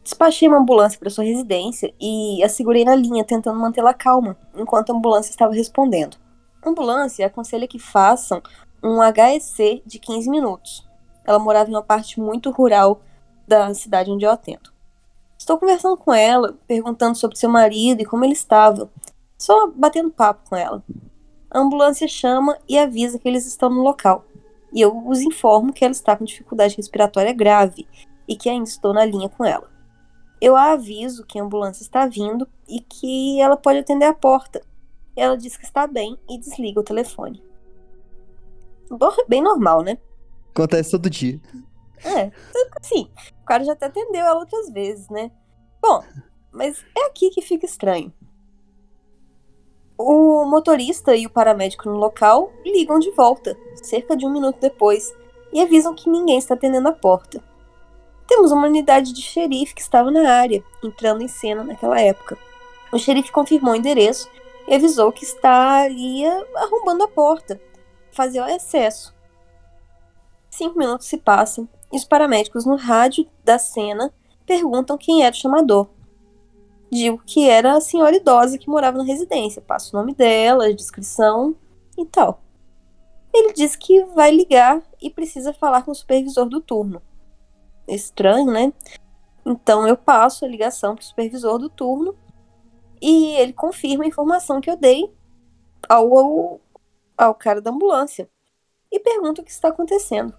[0.04, 4.90] Despachei uma ambulância para sua residência e a segurei na linha, tentando mantê-la calma, enquanto
[4.90, 6.18] a ambulância estava respondendo.
[6.62, 8.42] A ambulância aconselha que façam
[8.84, 10.86] um HEC de 15 minutos.
[11.24, 13.00] Ela morava em uma parte muito rural
[13.48, 14.70] da cidade onde eu atendo.
[15.38, 18.90] Estou conversando com ela, perguntando sobre seu marido e como ele estava,
[19.38, 20.84] só batendo papo com ela.
[21.56, 24.26] A ambulância chama e avisa que eles estão no local,
[24.74, 27.88] e eu os informo que ela está com dificuldade respiratória grave
[28.28, 29.66] e que ainda estou na linha com ela.
[30.38, 34.60] Eu a aviso que a ambulância está vindo e que ela pode atender a porta.
[35.16, 37.42] Ela diz que está bem e desliga o telefone.
[38.90, 39.96] Bom, Bem normal, né?
[40.50, 41.40] Acontece todo dia.
[42.04, 42.30] É,
[42.78, 43.08] assim,
[43.40, 45.30] o cara já até atendeu ela outras vezes, né?
[45.80, 46.04] Bom,
[46.52, 48.12] mas é aqui que fica estranho.
[49.98, 55.14] O motorista e o paramédico no local ligam de volta, cerca de um minuto depois,
[55.52, 57.42] e avisam que ninguém está atendendo a porta.
[58.26, 62.36] Temos uma unidade de xerife que estava na área, entrando em cena naquela época.
[62.92, 64.28] O xerife confirmou o endereço
[64.68, 67.58] e avisou que estaria arrombando a porta,
[68.10, 69.14] fazia o excesso.
[70.50, 74.12] Cinco minutos se passam e os paramédicos no rádio da cena
[74.44, 75.88] perguntam quem era o chamador.
[76.90, 80.72] Digo que era a senhora idosa que morava na residência, passo o nome dela, a
[80.72, 81.54] descrição
[81.98, 82.40] e tal.
[83.34, 87.02] Ele diz que vai ligar e precisa falar com o supervisor do turno.
[87.86, 88.72] Estranho, né?
[89.44, 92.16] Então eu passo a ligação para o supervisor do turno
[93.00, 95.12] e ele confirma a informação que eu dei
[95.88, 96.60] ao, ao,
[97.16, 98.28] ao cara da ambulância
[98.90, 100.32] e pergunta o que está acontecendo.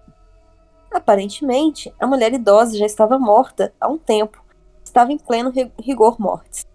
[0.90, 4.42] Aparentemente, a mulher idosa já estava morta há um tempo.
[4.88, 6.66] Estava em pleno ri- rigor mortis.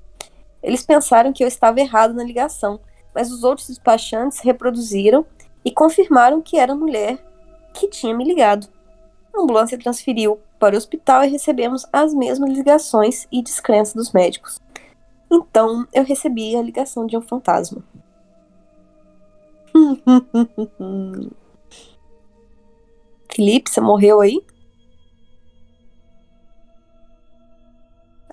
[0.61, 2.79] Eles pensaram que eu estava errado na ligação,
[3.13, 5.25] mas os outros despachantes reproduziram
[5.65, 7.17] e confirmaram que era a mulher
[7.73, 8.67] que tinha me ligado.
[9.35, 14.61] A ambulância transferiu para o hospital e recebemos as mesmas ligações e descrença dos médicos.
[15.31, 17.83] Então, eu recebi a ligação de um fantasma.
[23.33, 24.45] Felipe, você morreu aí?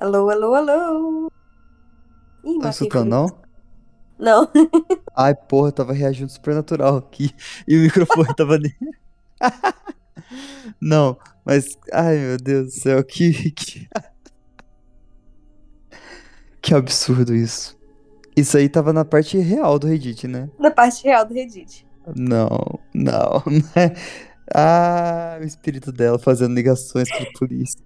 [0.00, 1.32] Alô, alô, alô.
[2.42, 3.10] Ih, Tá escutando, Felipe.
[3.10, 3.40] não?
[4.18, 4.50] Não.
[5.16, 7.30] Ai, porra, eu tava reagindo supernatural aqui.
[7.68, 8.74] E o microfone tava ali.
[10.80, 11.76] Não, mas.
[11.92, 13.50] Ai, meu Deus do céu, que.
[13.50, 13.88] que...
[16.62, 17.76] Que absurdo isso.
[18.36, 20.48] Isso aí tava na parte real do Reddit, né?
[20.58, 21.86] Na parte real do Reddit.
[22.14, 23.42] Não, não.
[23.74, 23.94] né?
[24.54, 27.80] Ah, o espírito dela fazendo ligações pra polícia.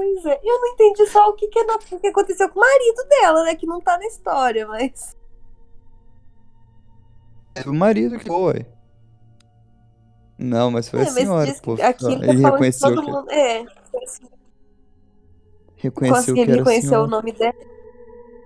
[0.00, 0.40] Pois é.
[0.42, 3.44] Eu não entendi só o que, que, na- o que aconteceu com o marido dela,
[3.44, 3.54] né?
[3.54, 5.14] Que não tá na história, mas.
[7.62, 8.64] Foi o marido que foi.
[10.38, 11.74] Não, mas foi É, a senhora, pô.
[11.74, 13.30] aqui ele tá Ele reconheceu todo que, mundo.
[13.30, 13.66] É.
[15.76, 17.54] reconheceu que era o nome dela,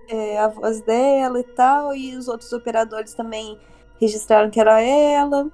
[0.09, 3.57] é, a voz dela e tal, e os outros operadores também
[3.97, 5.49] registraram que era ela.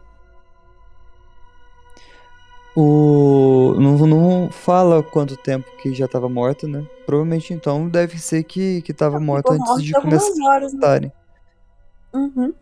[2.84, 3.76] O...
[3.80, 6.84] Não, não fala quanto tempo que já tava morta, né?
[7.06, 10.76] Provavelmente então deve ser que, que tava morta Ficou antes de morta começar horas, a
[10.76, 10.80] né?
[10.80, 11.12] estarem.
[12.12, 12.54] Uhum.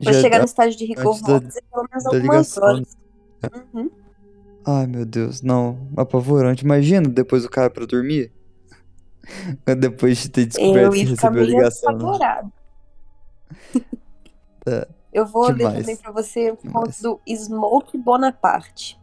[0.00, 2.96] Pra Já chegar no estágio de rigor mortis, pelo menos algumas ligação, horas.
[3.74, 3.90] Uhum.
[4.64, 5.88] Ai, meu Deus, não.
[5.96, 6.64] Apavorante.
[6.64, 8.30] Imagina depois o cara pra dormir.
[9.78, 11.98] Depois de ter descoberto que recebeu a meio ligação, né?
[11.98, 12.52] apavorado.
[15.12, 15.78] Eu vou ler demais.
[15.80, 17.00] também pra você o conto Demais.
[17.02, 18.98] do Smoke Bonaparte.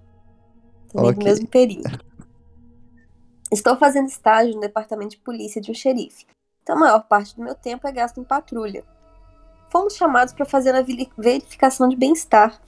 [0.91, 1.24] Também do Ok.
[1.24, 2.00] mesmo período.
[3.52, 6.26] Estou fazendo estágio no departamento de polícia de um xerife.
[6.63, 8.84] Então a maior parte do meu tempo é gasto em patrulha.
[9.72, 12.60] Fomos chamados para fazer a veri- verificação de bem-estar.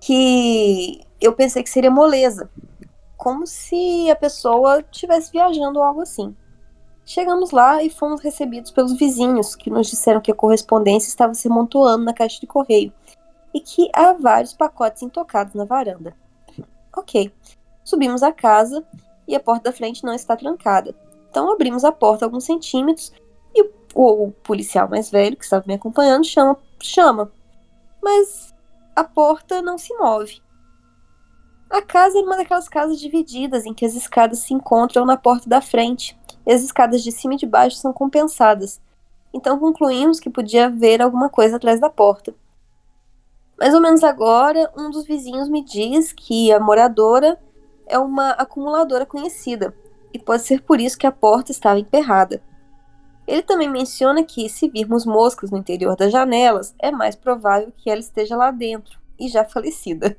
[0.00, 2.50] Que eu pensei que seria moleza.
[3.16, 6.36] Como se a pessoa estivesse viajando ou algo assim.
[7.08, 11.46] Chegamos lá e fomos recebidos pelos vizinhos, que nos disseram que a correspondência estava se
[11.46, 12.92] amontoando na caixa de correio
[13.54, 16.16] e que há vários pacotes intocados na varanda.
[16.96, 17.32] Ok.
[17.84, 18.84] Subimos a casa
[19.28, 20.96] e a porta da frente não está trancada.
[21.30, 23.12] Então abrimos a porta alguns centímetros
[23.54, 27.30] e o, o policial mais velho que estava me acompanhando chama, chama.
[28.02, 28.52] Mas
[28.96, 30.42] a porta não se move.
[31.70, 35.48] A casa era uma daquelas casas divididas em que as escadas se encontram na porta
[35.48, 38.80] da frente e as escadas de cima e de baixo são compensadas.
[39.34, 42.34] Então concluímos que podia haver alguma coisa atrás da porta.
[43.58, 47.38] Mais ou menos agora, um dos vizinhos me diz que a moradora
[47.86, 49.74] é uma acumuladora conhecida
[50.12, 52.42] e pode ser por isso que a porta estava emperrada.
[53.26, 57.90] Ele também menciona que, se virmos moscas no interior das janelas, é mais provável que
[57.90, 60.16] ela esteja lá dentro e já falecida.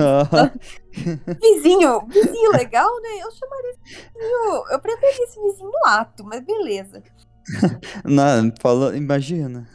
[0.00, 0.50] Ah,
[1.40, 3.08] Vizinho, vizinho legal, né?
[3.22, 4.64] Eu chamaria esse vizinho.
[4.70, 7.02] Eu preferia esse vizinho no ato, mas beleza.
[8.04, 9.68] não, fala, imagina.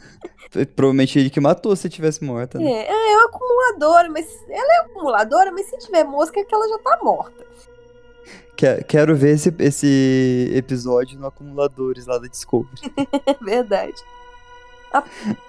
[0.76, 2.70] Provavelmente ele que matou se tivesse morta, né?
[2.70, 6.68] É, é uma acumuladora, mas ela é acumuladora, mas se tiver mosca é que ela
[6.68, 7.44] já tá morta.
[8.56, 12.92] Que- Quero ver esse, esse episódio no Acumuladores lá da Discovery.
[13.26, 13.94] É verdade.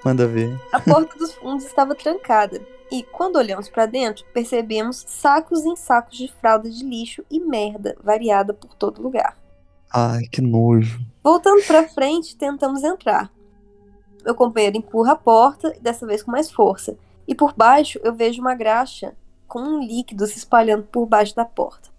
[0.05, 0.57] Manda ver.
[0.71, 2.61] A porta dos fundos estava trancada.
[2.93, 7.97] E quando olhamos para dentro, percebemos sacos em sacos de fralda de lixo e merda
[8.03, 9.35] variada por todo lugar.
[9.91, 11.03] Ai, que nojo.
[11.23, 13.33] Voltando para frente, tentamos entrar.
[14.23, 16.95] Meu companheiro empurra a porta, dessa vez com mais força.
[17.27, 19.15] E por baixo eu vejo uma graxa
[19.47, 21.89] com um líquido se espalhando por baixo da porta.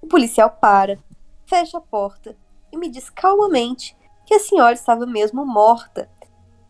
[0.00, 0.96] O policial para,
[1.44, 2.36] fecha a porta
[2.70, 6.08] e me diz calmamente que a senhora estava mesmo morta,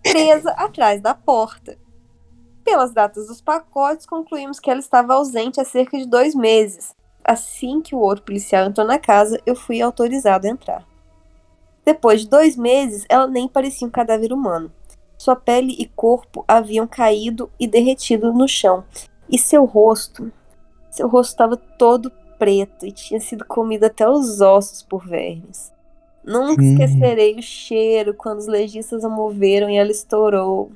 [0.02, 1.76] presa atrás da porta.
[2.66, 6.92] Pelas datas dos pacotes, concluímos que ela estava ausente há cerca de dois meses.
[7.24, 10.84] Assim que o outro policial entrou na casa, eu fui autorizado a entrar.
[11.84, 14.72] Depois de dois meses, ela nem parecia um cadáver humano.
[15.16, 18.82] Sua pele e corpo haviam caído e derretido no chão.
[19.30, 20.32] E seu rosto.
[20.90, 25.72] Seu rosto estava todo preto e tinha sido comido até os ossos por vermes.
[26.24, 26.72] Nunca Hum.
[26.72, 30.72] esquecerei o cheiro quando os legistas a moveram e ela estourou.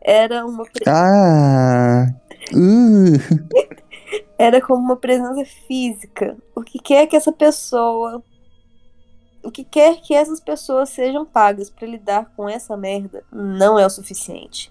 [0.00, 2.06] Era uma pre- Ah!
[2.52, 3.18] Uh,
[4.38, 6.36] era como uma presença física.
[6.54, 8.22] O que quer que essa pessoa.
[9.42, 13.86] O que quer que essas pessoas sejam pagas para lidar com essa merda não é
[13.86, 14.70] o suficiente.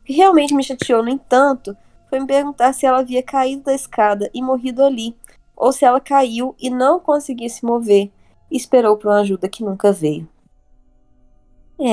[0.00, 1.76] O que realmente me chateou, no entanto,
[2.08, 5.14] foi me perguntar se ela havia caído da escada e morrido ali,
[5.56, 8.10] ou se ela caiu e não conseguia se mover
[8.50, 10.28] e esperou por uma ajuda que nunca veio.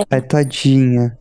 [0.10, 1.18] ai, tadinha.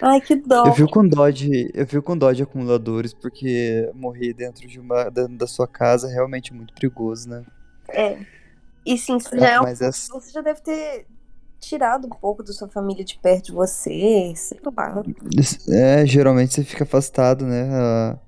[0.00, 0.66] Ai, que dó.
[0.66, 4.80] Eu fico com dó de, eu fico com dó de acumuladores, porque morrer dentro de
[4.80, 7.44] uma dentro da sua casa é realmente muito perigoso, né?
[7.90, 8.18] É.
[8.84, 11.06] E sim, isso já é um essa, Você já deve ter
[11.60, 15.02] tirado um pouco da sua família de perto de você, sei lá.
[15.68, 17.68] é, geralmente você fica afastado, né?
[17.70, 18.18] A,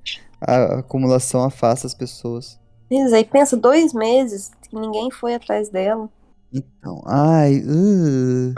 [0.41, 2.61] a acumulação afasta as pessoas.
[2.89, 6.11] Pois aí, pensa, dois meses que ninguém foi atrás dela.
[6.53, 8.51] Então, ai, uh,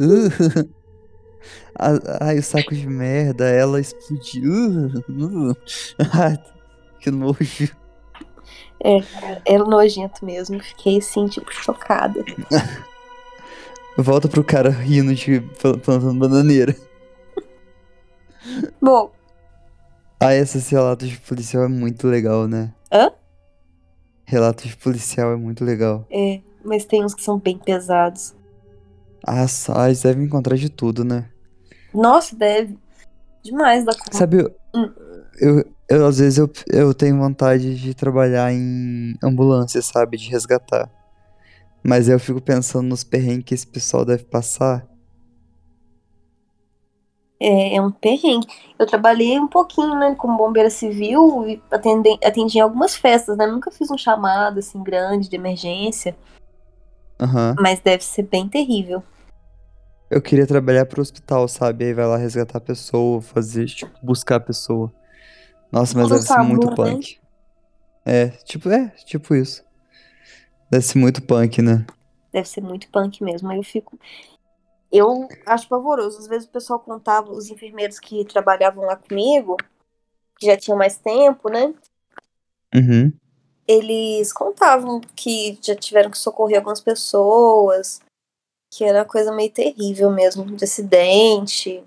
[0.00, 0.74] uh,
[2.20, 4.52] ai, o saco de merda, ela explodiu,
[5.08, 5.56] uh, uh,
[6.12, 6.38] ai,
[7.00, 7.74] que nojo.
[8.84, 8.98] É,
[9.44, 10.60] é nojento mesmo.
[10.62, 12.24] Fiquei assim, tipo, chocada.
[13.96, 16.74] Volta pro cara rindo de plantando bananeira.
[18.80, 19.12] Bom.
[20.18, 22.72] Ah, esses relatos de policial é muito legal, né?
[22.92, 23.12] Hã?
[24.24, 26.06] Relatos de policial é muito legal.
[26.10, 28.34] É, mas tem uns que são bem pesados.
[29.24, 31.28] Ah, só, eles devem encontrar de tudo, né?
[31.94, 32.76] Nossa, deve.
[33.42, 34.16] Demais da conta.
[34.16, 34.92] Sabe, eu, Hum.
[35.40, 40.16] eu, eu, às vezes eu, eu tenho vontade de trabalhar em ambulância, sabe?
[40.16, 40.88] De resgatar.
[41.82, 44.86] Mas eu fico pensando nos perrengues que esse pessoal deve passar.
[47.40, 48.46] É, é um perrengue.
[48.78, 53.48] Eu trabalhei um pouquinho, né, como bombeira civil e atendi, atendi em algumas festas, né?
[53.48, 56.16] Nunca fiz um chamado, assim, grande de emergência,
[57.20, 57.56] Aham.
[57.58, 59.02] mas deve ser bem terrível.
[60.12, 61.86] Eu queria trabalhar pro hospital, sabe?
[61.86, 64.92] Aí vai lá resgatar a pessoa, fazer, tipo, buscar a pessoa.
[65.72, 66.76] Nossa, mas deve ser muito né?
[66.76, 67.18] punk.
[68.04, 69.64] É, tipo, é, tipo isso.
[70.70, 71.86] Deve ser muito punk, né?
[72.30, 73.48] Deve ser muito punk mesmo.
[73.48, 73.98] Aí eu fico.
[74.92, 76.18] Eu acho pavoroso.
[76.18, 79.56] Às vezes o pessoal contava, os enfermeiros que trabalhavam lá comigo,
[80.38, 81.72] que já tinham mais tempo, né?
[82.74, 83.10] Uhum.
[83.66, 88.02] Eles contavam que já tiveram que socorrer algumas pessoas,
[88.72, 91.84] que era uma coisa meio terrível mesmo, de acidente.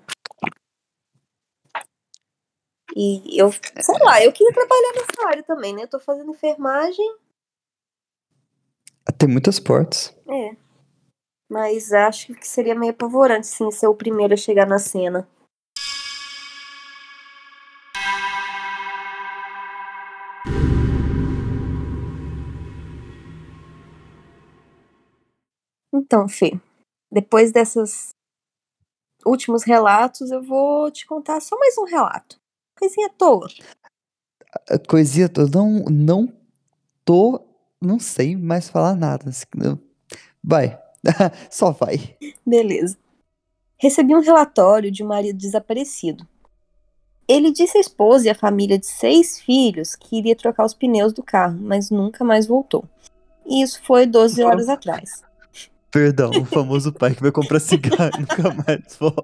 [2.96, 5.82] E eu, sei lá, eu queria trabalhar nessa área também, né?
[5.84, 7.18] Eu tô fazendo enfermagem,
[9.18, 10.16] Tem muitas portas.
[10.30, 10.56] é.
[11.50, 15.28] Mas acho que seria meio apavorante, sim, ser o primeiro a chegar na cena.
[25.94, 26.60] Então, Fê,
[27.16, 28.10] depois desses
[29.26, 32.38] últimos relatos, eu vou te contar só mais um relato.
[32.78, 33.48] Coisinha toa.
[34.70, 36.34] A Coisinha, eu não, não
[37.06, 37.40] tô,
[37.82, 39.32] não sei mais falar nada.
[40.44, 40.78] Vai,
[41.50, 42.18] só vai.
[42.46, 42.98] Beleza.
[43.78, 46.28] Recebi um relatório de um marido desaparecido.
[47.30, 51.14] Ele disse à esposa e à família de seis filhos que iria trocar os pneus
[51.14, 52.84] do carro, mas nunca mais voltou.
[53.46, 55.24] E isso foi 12 horas atrás.
[55.96, 59.24] Perdão, o famoso pai que vai comprar cigarro e nunca mais volta.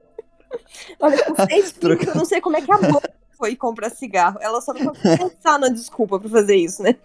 [1.01, 2.93] Olha, com seis filhos, eu não sei como é que a mãe
[3.37, 4.37] foi comprar cigarro.
[4.39, 6.95] Ela só não conseguiu pensar na desculpa pra fazer isso, né?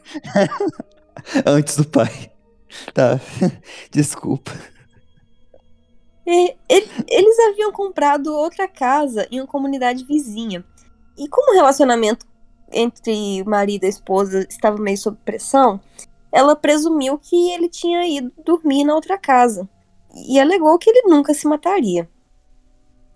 [1.45, 2.31] Antes do pai.
[2.95, 3.19] Tá,
[3.91, 4.53] desculpa.
[6.25, 6.57] Ele-
[7.09, 10.65] eles haviam comprado outra casa em uma comunidade vizinha.
[11.19, 12.25] E como o relacionamento
[12.73, 15.81] entre o marido e a esposa estava meio sob pressão,
[16.37, 19.67] ela presumiu que ele tinha ido dormir na outra casa.
[20.29, 22.07] E alegou que ele nunca se mataria.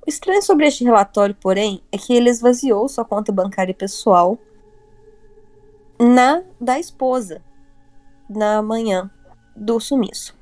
[0.06, 4.38] O estranho sobre este relatório, porém, é que ele esvaziou sua conta bancária pessoal
[5.98, 7.42] na da esposa
[8.26, 9.10] na manhã
[9.54, 10.34] do sumiço.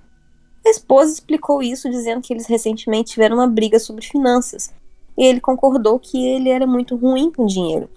[0.64, 4.72] A esposa explicou isso dizendo que eles recentemente tiveram uma briga sobre finanças.
[5.16, 7.90] E ele concordou que ele era muito ruim com dinheiro.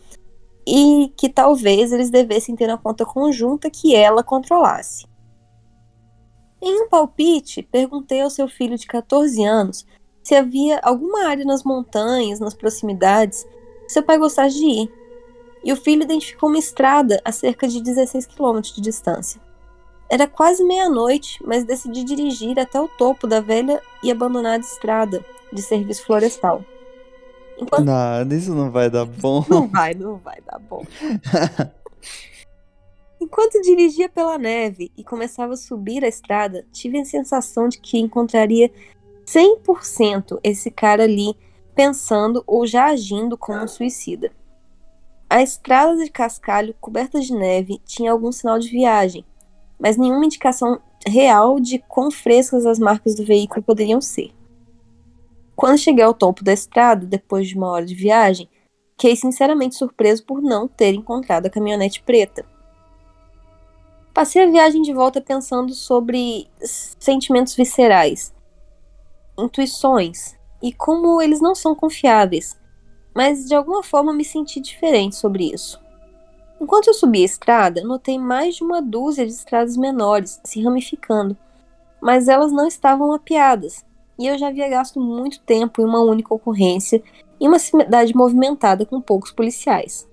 [0.65, 5.05] E que talvez eles devessem ter uma conta conjunta que ela controlasse.
[6.61, 9.85] Em um palpite, perguntei ao seu filho de 14 anos
[10.23, 13.43] se havia alguma área nas montanhas, nas proximidades,
[13.85, 14.93] que seu pai gostasse de ir.
[15.63, 19.41] E o filho identificou uma estrada a cerca de 16 quilômetros de distância.
[20.09, 25.61] Era quase meia-noite, mas decidi dirigir até o topo da velha e abandonada estrada de
[25.61, 26.63] serviço florestal.
[27.61, 27.85] Enquanto...
[27.85, 29.45] Nada, isso não vai dar bom.
[29.47, 30.83] Não vai, não vai dar bom.
[33.21, 37.99] Enquanto dirigia pela neve e começava a subir a estrada, tive a sensação de que
[37.99, 38.71] encontraria
[39.27, 41.35] 100% esse cara ali
[41.75, 44.31] pensando ou já agindo como um suicida.
[45.29, 49.23] A estrada de cascalho coberta de neve tinha algum sinal de viagem,
[49.79, 54.31] mas nenhuma indicação real de quão frescas as marcas do veículo poderiam ser.
[55.61, 58.49] Quando cheguei ao topo da estrada, depois de uma hora de viagem,
[58.93, 62.43] fiquei sinceramente surpreso por não ter encontrado a caminhonete preta.
[64.11, 68.33] Passei a viagem de volta pensando sobre sentimentos viscerais,
[69.37, 72.59] intuições e como eles não são confiáveis,
[73.13, 75.79] mas de alguma forma me senti diferente sobre isso.
[76.59, 81.37] Enquanto eu subia a estrada, notei mais de uma dúzia de estradas menores se ramificando,
[82.01, 83.85] mas elas não estavam mapeadas,
[84.21, 87.01] e eu já havia gasto muito tempo em uma única ocorrência
[87.39, 90.07] em uma cidade movimentada com poucos policiais.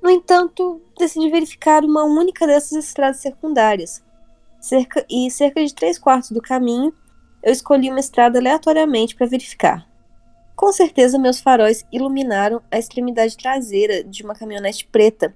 [0.00, 4.04] No entanto, decidi verificar uma única dessas estradas secundárias,
[4.60, 6.94] cerca, e cerca de três quartos do caminho
[7.42, 9.88] eu escolhi uma estrada aleatoriamente para verificar.
[10.54, 15.34] Com certeza, meus faróis iluminaram a extremidade traseira de uma caminhonete preta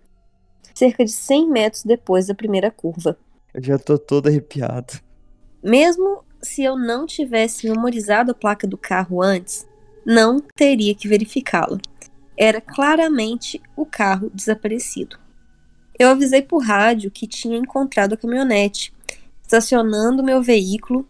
[0.75, 3.17] cerca de 100 metros depois da primeira curva.
[3.53, 4.95] Eu já tô todo arrepiado.
[5.63, 9.67] Mesmo se eu não tivesse memorizado a placa do carro antes,
[10.05, 11.79] não teria que verificá-la.
[12.37, 15.19] Era claramente o carro desaparecido.
[15.99, 18.93] Eu avisei por rádio que tinha encontrado a caminhonete,
[19.43, 21.07] estacionando meu veículo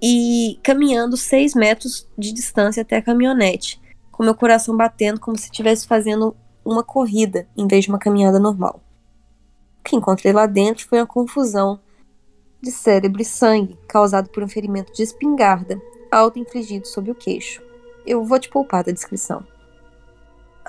[0.00, 3.80] e caminhando seis metros de distância até a caminhonete,
[4.12, 8.38] com meu coração batendo como se estivesse fazendo uma corrida em vez de uma caminhada
[8.38, 8.80] normal.
[9.80, 11.80] O que encontrei lá dentro foi uma confusão
[12.60, 15.80] de cérebro e sangue causado por um ferimento de espingarda
[16.10, 17.62] auto-infligido sob o queixo.
[18.06, 19.44] Eu vou te poupar da descrição.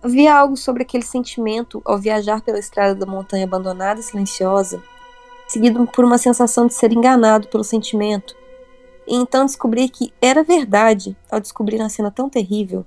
[0.02, 4.82] Havia algo sobre aquele sentimento ao viajar pela estrada da montanha abandonada e silenciosa,
[5.48, 8.36] seguido por uma sensação de ser enganado pelo sentimento,
[9.08, 12.86] e então descobrir que era verdade ao descobrir uma cena tão terrível,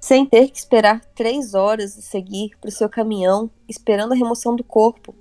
[0.00, 4.56] sem ter que esperar três horas e seguir para o seu caminhão, esperando a remoção
[4.56, 5.14] do corpo,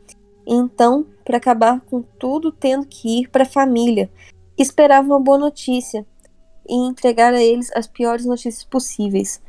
[0.47, 4.09] e então, para acabar com tudo, tendo que ir para a família,
[4.57, 6.03] que esperava uma boa notícia,
[6.67, 9.39] e entregar a eles as piores notícias possíveis.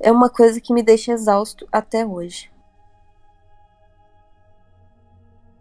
[0.00, 2.50] É uma coisa que me deixa exausto até hoje.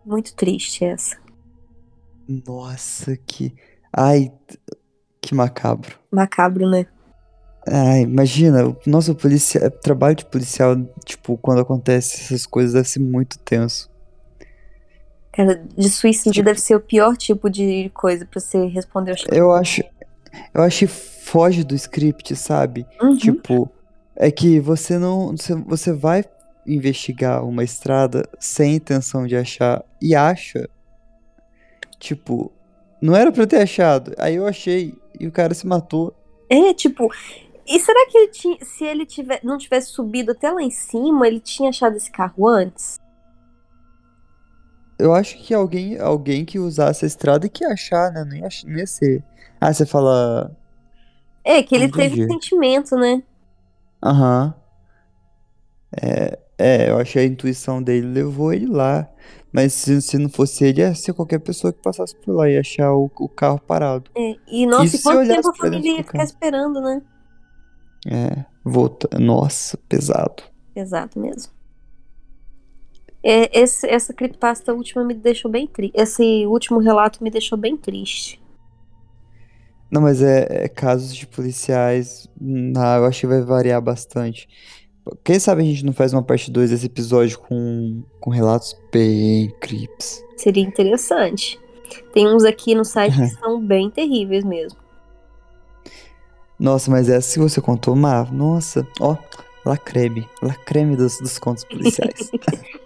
[0.03, 1.19] Muito triste essa.
[2.27, 3.53] Nossa, que.
[3.95, 4.33] Ai,
[5.21, 5.99] que macabro.
[6.11, 6.87] Macabro, né?
[7.67, 9.69] Ai, imagina, o nosso policia...
[9.69, 10.75] trabalho de policial,
[11.05, 13.95] tipo, quando acontece essas coisas, deve ser muito tenso.
[15.77, 19.83] De suicídio deve ser o pior tipo de coisa pra você responder Eu acho.
[20.53, 22.85] Eu acho que foge do script, sabe?
[23.01, 23.15] Uhum.
[23.15, 23.69] Tipo,
[24.15, 25.35] é que você não.
[25.67, 26.25] Você vai
[26.65, 30.67] investigar uma estrada sem intenção de achar e acha.
[31.99, 32.51] Tipo,
[33.01, 34.13] não era pra eu ter achado.
[34.17, 36.13] Aí eu achei e o cara se matou.
[36.49, 37.09] É, tipo.
[37.67, 41.27] E será que ele tinha, se ele tiver, não tivesse subido até lá em cima,
[41.27, 42.97] ele tinha achado esse carro antes?
[44.99, 48.25] Eu acho que alguém, alguém que usasse a estrada que ia achar, né?
[48.25, 49.23] Nem, ach, nem ia ser.
[49.61, 50.55] Ah, você fala.
[51.43, 53.21] É, que ele teve sentimento, né?
[54.03, 54.53] Aham.
[56.01, 59.07] É, é, eu achei a intuição dele levou ele lá.
[59.51, 62.57] Mas se, se não fosse ele, ia ser qualquer pessoa que passasse por lá e
[62.57, 64.11] achar o, o carro parado.
[64.15, 67.01] É, e nossa, e quanto tempo a família ia ficar esperando, né?
[68.05, 69.07] É, volta.
[69.17, 70.43] Nossa, pesado.
[70.73, 71.56] Pesado mesmo.
[73.23, 75.93] É, esse, essa creepypasta última me deixou bem triste.
[75.95, 78.41] Esse último relato me deixou bem triste.
[79.89, 82.29] Não, mas é, é casos de policiais.
[82.39, 84.47] Não, eu acho que vai variar bastante.
[85.23, 89.49] Quem sabe a gente não faz uma parte 2 desse episódio com, com relatos bem
[89.61, 90.23] creeps.
[90.35, 91.59] Seria interessante.
[92.13, 94.77] Tem uns aqui no site que são bem terríveis mesmo.
[96.59, 99.15] Nossa, mas essa que você contou, Mar, nossa, ó,
[99.63, 102.31] lacreme, lacreme dos, dos contos policiais.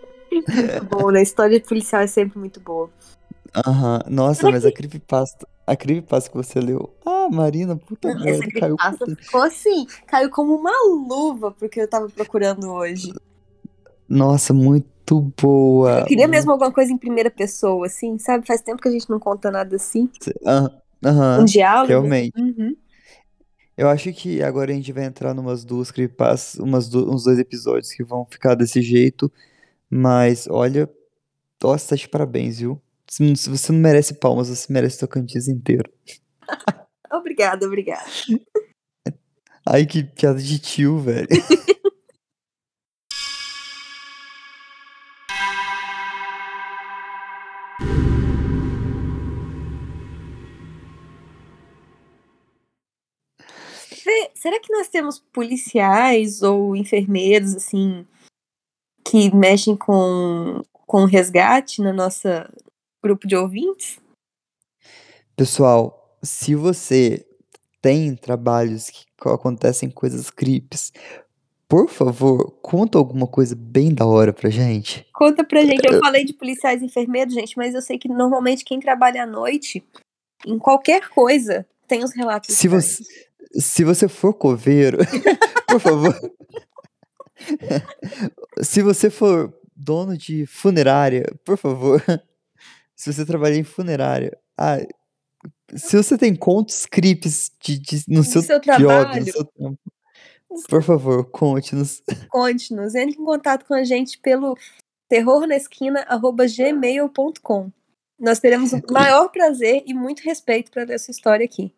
[0.90, 1.20] bom, né?
[1.20, 2.90] A história policial é sempre muito boa.
[3.66, 8.46] Aham, nossa, mas a creepypasta, a creepypasta que você leu, ah, Marina, puta Não, merda,
[8.46, 8.78] Essa caiu.
[8.78, 13.14] creepypasta ficou assim, caiu como uma luva, porque eu tava procurando hoje.
[14.08, 16.00] Nossa, muito boa.
[16.00, 18.48] Eu queria mesmo alguma coisa em primeira pessoa, assim, sabe?
[18.48, 20.10] Faz tempo que a gente não conta nada assim.
[20.46, 20.72] Aham,
[21.04, 21.90] aham, Um diálogo.
[21.90, 22.40] realmente.
[22.40, 22.76] Uhum.
[23.78, 27.92] Eu acho que agora a gente vai entrar numas duas creepypastas, umas uns dois episódios
[27.92, 29.32] que vão ficar desse jeito.
[29.94, 30.90] Mas olha,
[31.62, 32.82] nossa, tá de parabéns, viu?
[33.10, 35.92] Se você não merece palmas, você merece Tocantins inteiro.
[37.12, 38.06] Obrigada, obrigada.
[39.68, 41.28] Ai, que piada de tio, velho.
[54.42, 58.08] Será que nós temos policiais ou enfermeiros, assim,
[59.04, 62.50] que mexem com, com resgate na nossa
[63.04, 64.00] grupo de ouvintes?
[65.36, 67.26] Pessoal, se você
[67.82, 70.92] tem trabalhos que co- acontecem coisas creeps,
[71.68, 75.06] por favor, conta alguma coisa bem da hora pra gente.
[75.14, 75.86] Conta pra gente.
[75.88, 79.26] Eu falei de policiais e enfermeiros, gente, mas eu sei que normalmente quem trabalha à
[79.26, 79.84] noite,
[80.46, 82.54] em qualquer coisa, tem os relatos.
[82.56, 83.04] Se você,
[83.56, 84.98] se você for coveiro,
[85.68, 86.14] por favor.
[88.62, 92.02] Se você for dono de funerária, por favor.
[92.94, 94.78] Se você trabalha em funerária, ah,
[95.76, 99.26] se você tem contos creeps de, de- no seu, seu job, no trabalho.
[99.26, 99.80] seu trampo,
[100.70, 102.04] por favor, conte-nos.
[102.30, 104.56] Conte-nos, entre em contato com a gente pelo
[105.10, 107.72] terrornaesquina.gmail.com.
[108.20, 111.74] Nós teremos o maior prazer e muito respeito para ler essa história aqui.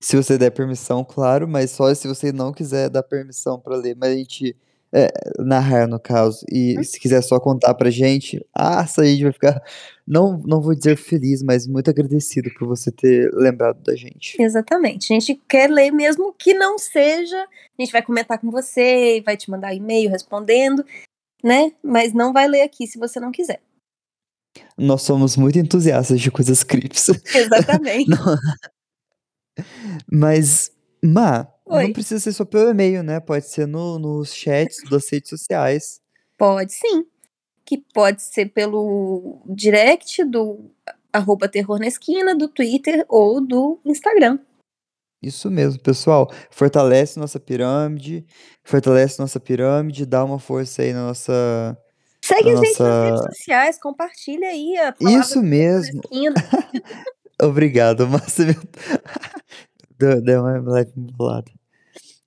[0.00, 3.96] Se você der permissão, claro, mas só se você não quiser dar permissão pra ler.
[3.96, 4.56] Mas a gente
[4.92, 5.08] É,
[5.38, 6.44] narrar, no caso.
[6.50, 6.82] E Hum.
[6.82, 9.62] se quiser só contar pra gente, ah, a gente vai ficar,
[10.06, 14.40] não, não vou dizer feliz, mas muito agradecido por você ter lembrado da gente.
[14.40, 15.12] Exatamente.
[15.12, 17.36] A gente quer ler mesmo que não seja.
[17.78, 20.82] A gente vai comentar com você, vai te mandar e-mail respondendo,
[21.44, 21.72] né?
[21.82, 23.60] Mas não vai ler aqui se você não quiser.
[24.76, 27.08] Nós somos muito entusiastas de coisas creeps.
[27.34, 28.08] Exatamente.
[28.10, 28.36] Não-
[30.10, 30.70] Mas,
[31.04, 31.84] Má, Oi.
[31.84, 33.20] não precisa ser só pelo e-mail, né?
[33.20, 36.00] Pode ser no, nos chats das redes sociais.
[36.36, 37.04] Pode sim.
[37.64, 40.70] Que pode ser pelo direct do
[41.12, 44.38] arroba terror na esquina, do Twitter ou do Instagram.
[45.22, 46.30] Isso mesmo, pessoal.
[46.50, 48.24] Fortalece nossa pirâmide.
[48.62, 50.06] Fortalece nossa pirâmide.
[50.06, 51.76] Dá uma força aí na nossa.
[52.22, 56.00] Segue na a gente nas redes sociais, compartilha aí a palavra Isso mesmo.
[57.40, 58.46] Obrigado, Márcia.
[59.98, 61.50] Deu uma leve bolada.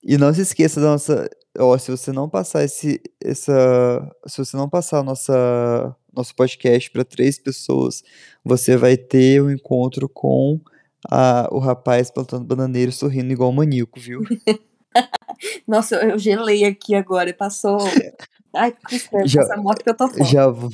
[0.03, 1.29] E não se esqueça da nossa.
[1.57, 3.01] Ó, se você não passar esse.
[3.23, 8.03] Essa, se você não passar a nossa, nosso podcast para três pessoas,
[8.43, 10.59] você vai ter um encontro com
[11.09, 14.21] a, o rapaz plantando bananeiro sorrindo igual um maníaco, viu?
[15.67, 17.77] Nossa, eu gelei aqui agora, passou.
[18.53, 20.25] Ai, que essa morte que eu tô fora.
[20.25, 20.69] Já vou,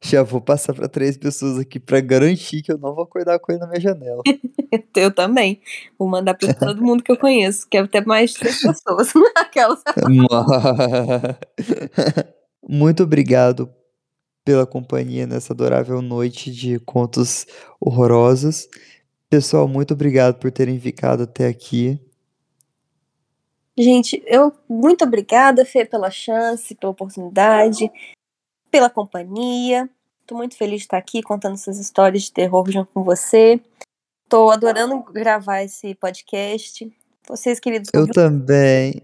[0.00, 3.52] já vou passar para três pessoas aqui para garantir que eu não vou acordar com
[3.52, 4.22] ele na minha janela.
[4.96, 5.60] Eu também.
[5.98, 9.12] Vou mandar pra todo mundo que eu conheço, que é até mais de três pessoas.
[9.36, 9.82] Aquelas.
[12.66, 13.70] Muito obrigado
[14.44, 17.46] pela companhia nessa adorável noite de contos
[17.80, 18.68] horrorosos.
[19.28, 21.98] Pessoal, muito obrigado por terem ficado até aqui.
[23.78, 27.90] Gente, eu muito obrigada, Fê, pela chance, pela oportunidade,
[28.72, 29.88] pela companhia.
[30.26, 33.60] Tô muito feliz de estar aqui contando essas histórias de terror junto com você.
[34.28, 36.90] Tô adorando gravar esse podcast.
[37.28, 39.02] Vocês, queridos, Eu também.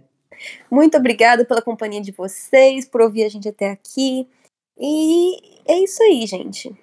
[0.71, 4.27] muito obrigada pela companhia de vocês, por ouvir a gente até aqui.
[4.77, 6.75] E é isso aí, gente.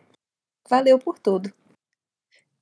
[0.69, 1.51] Valeu por tudo.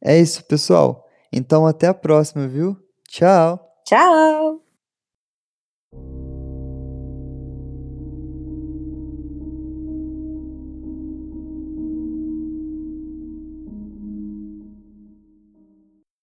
[0.01, 1.07] É isso, pessoal.
[1.31, 2.77] Então até a próxima, viu?
[3.09, 3.59] Tchau.
[3.85, 4.62] Tchau!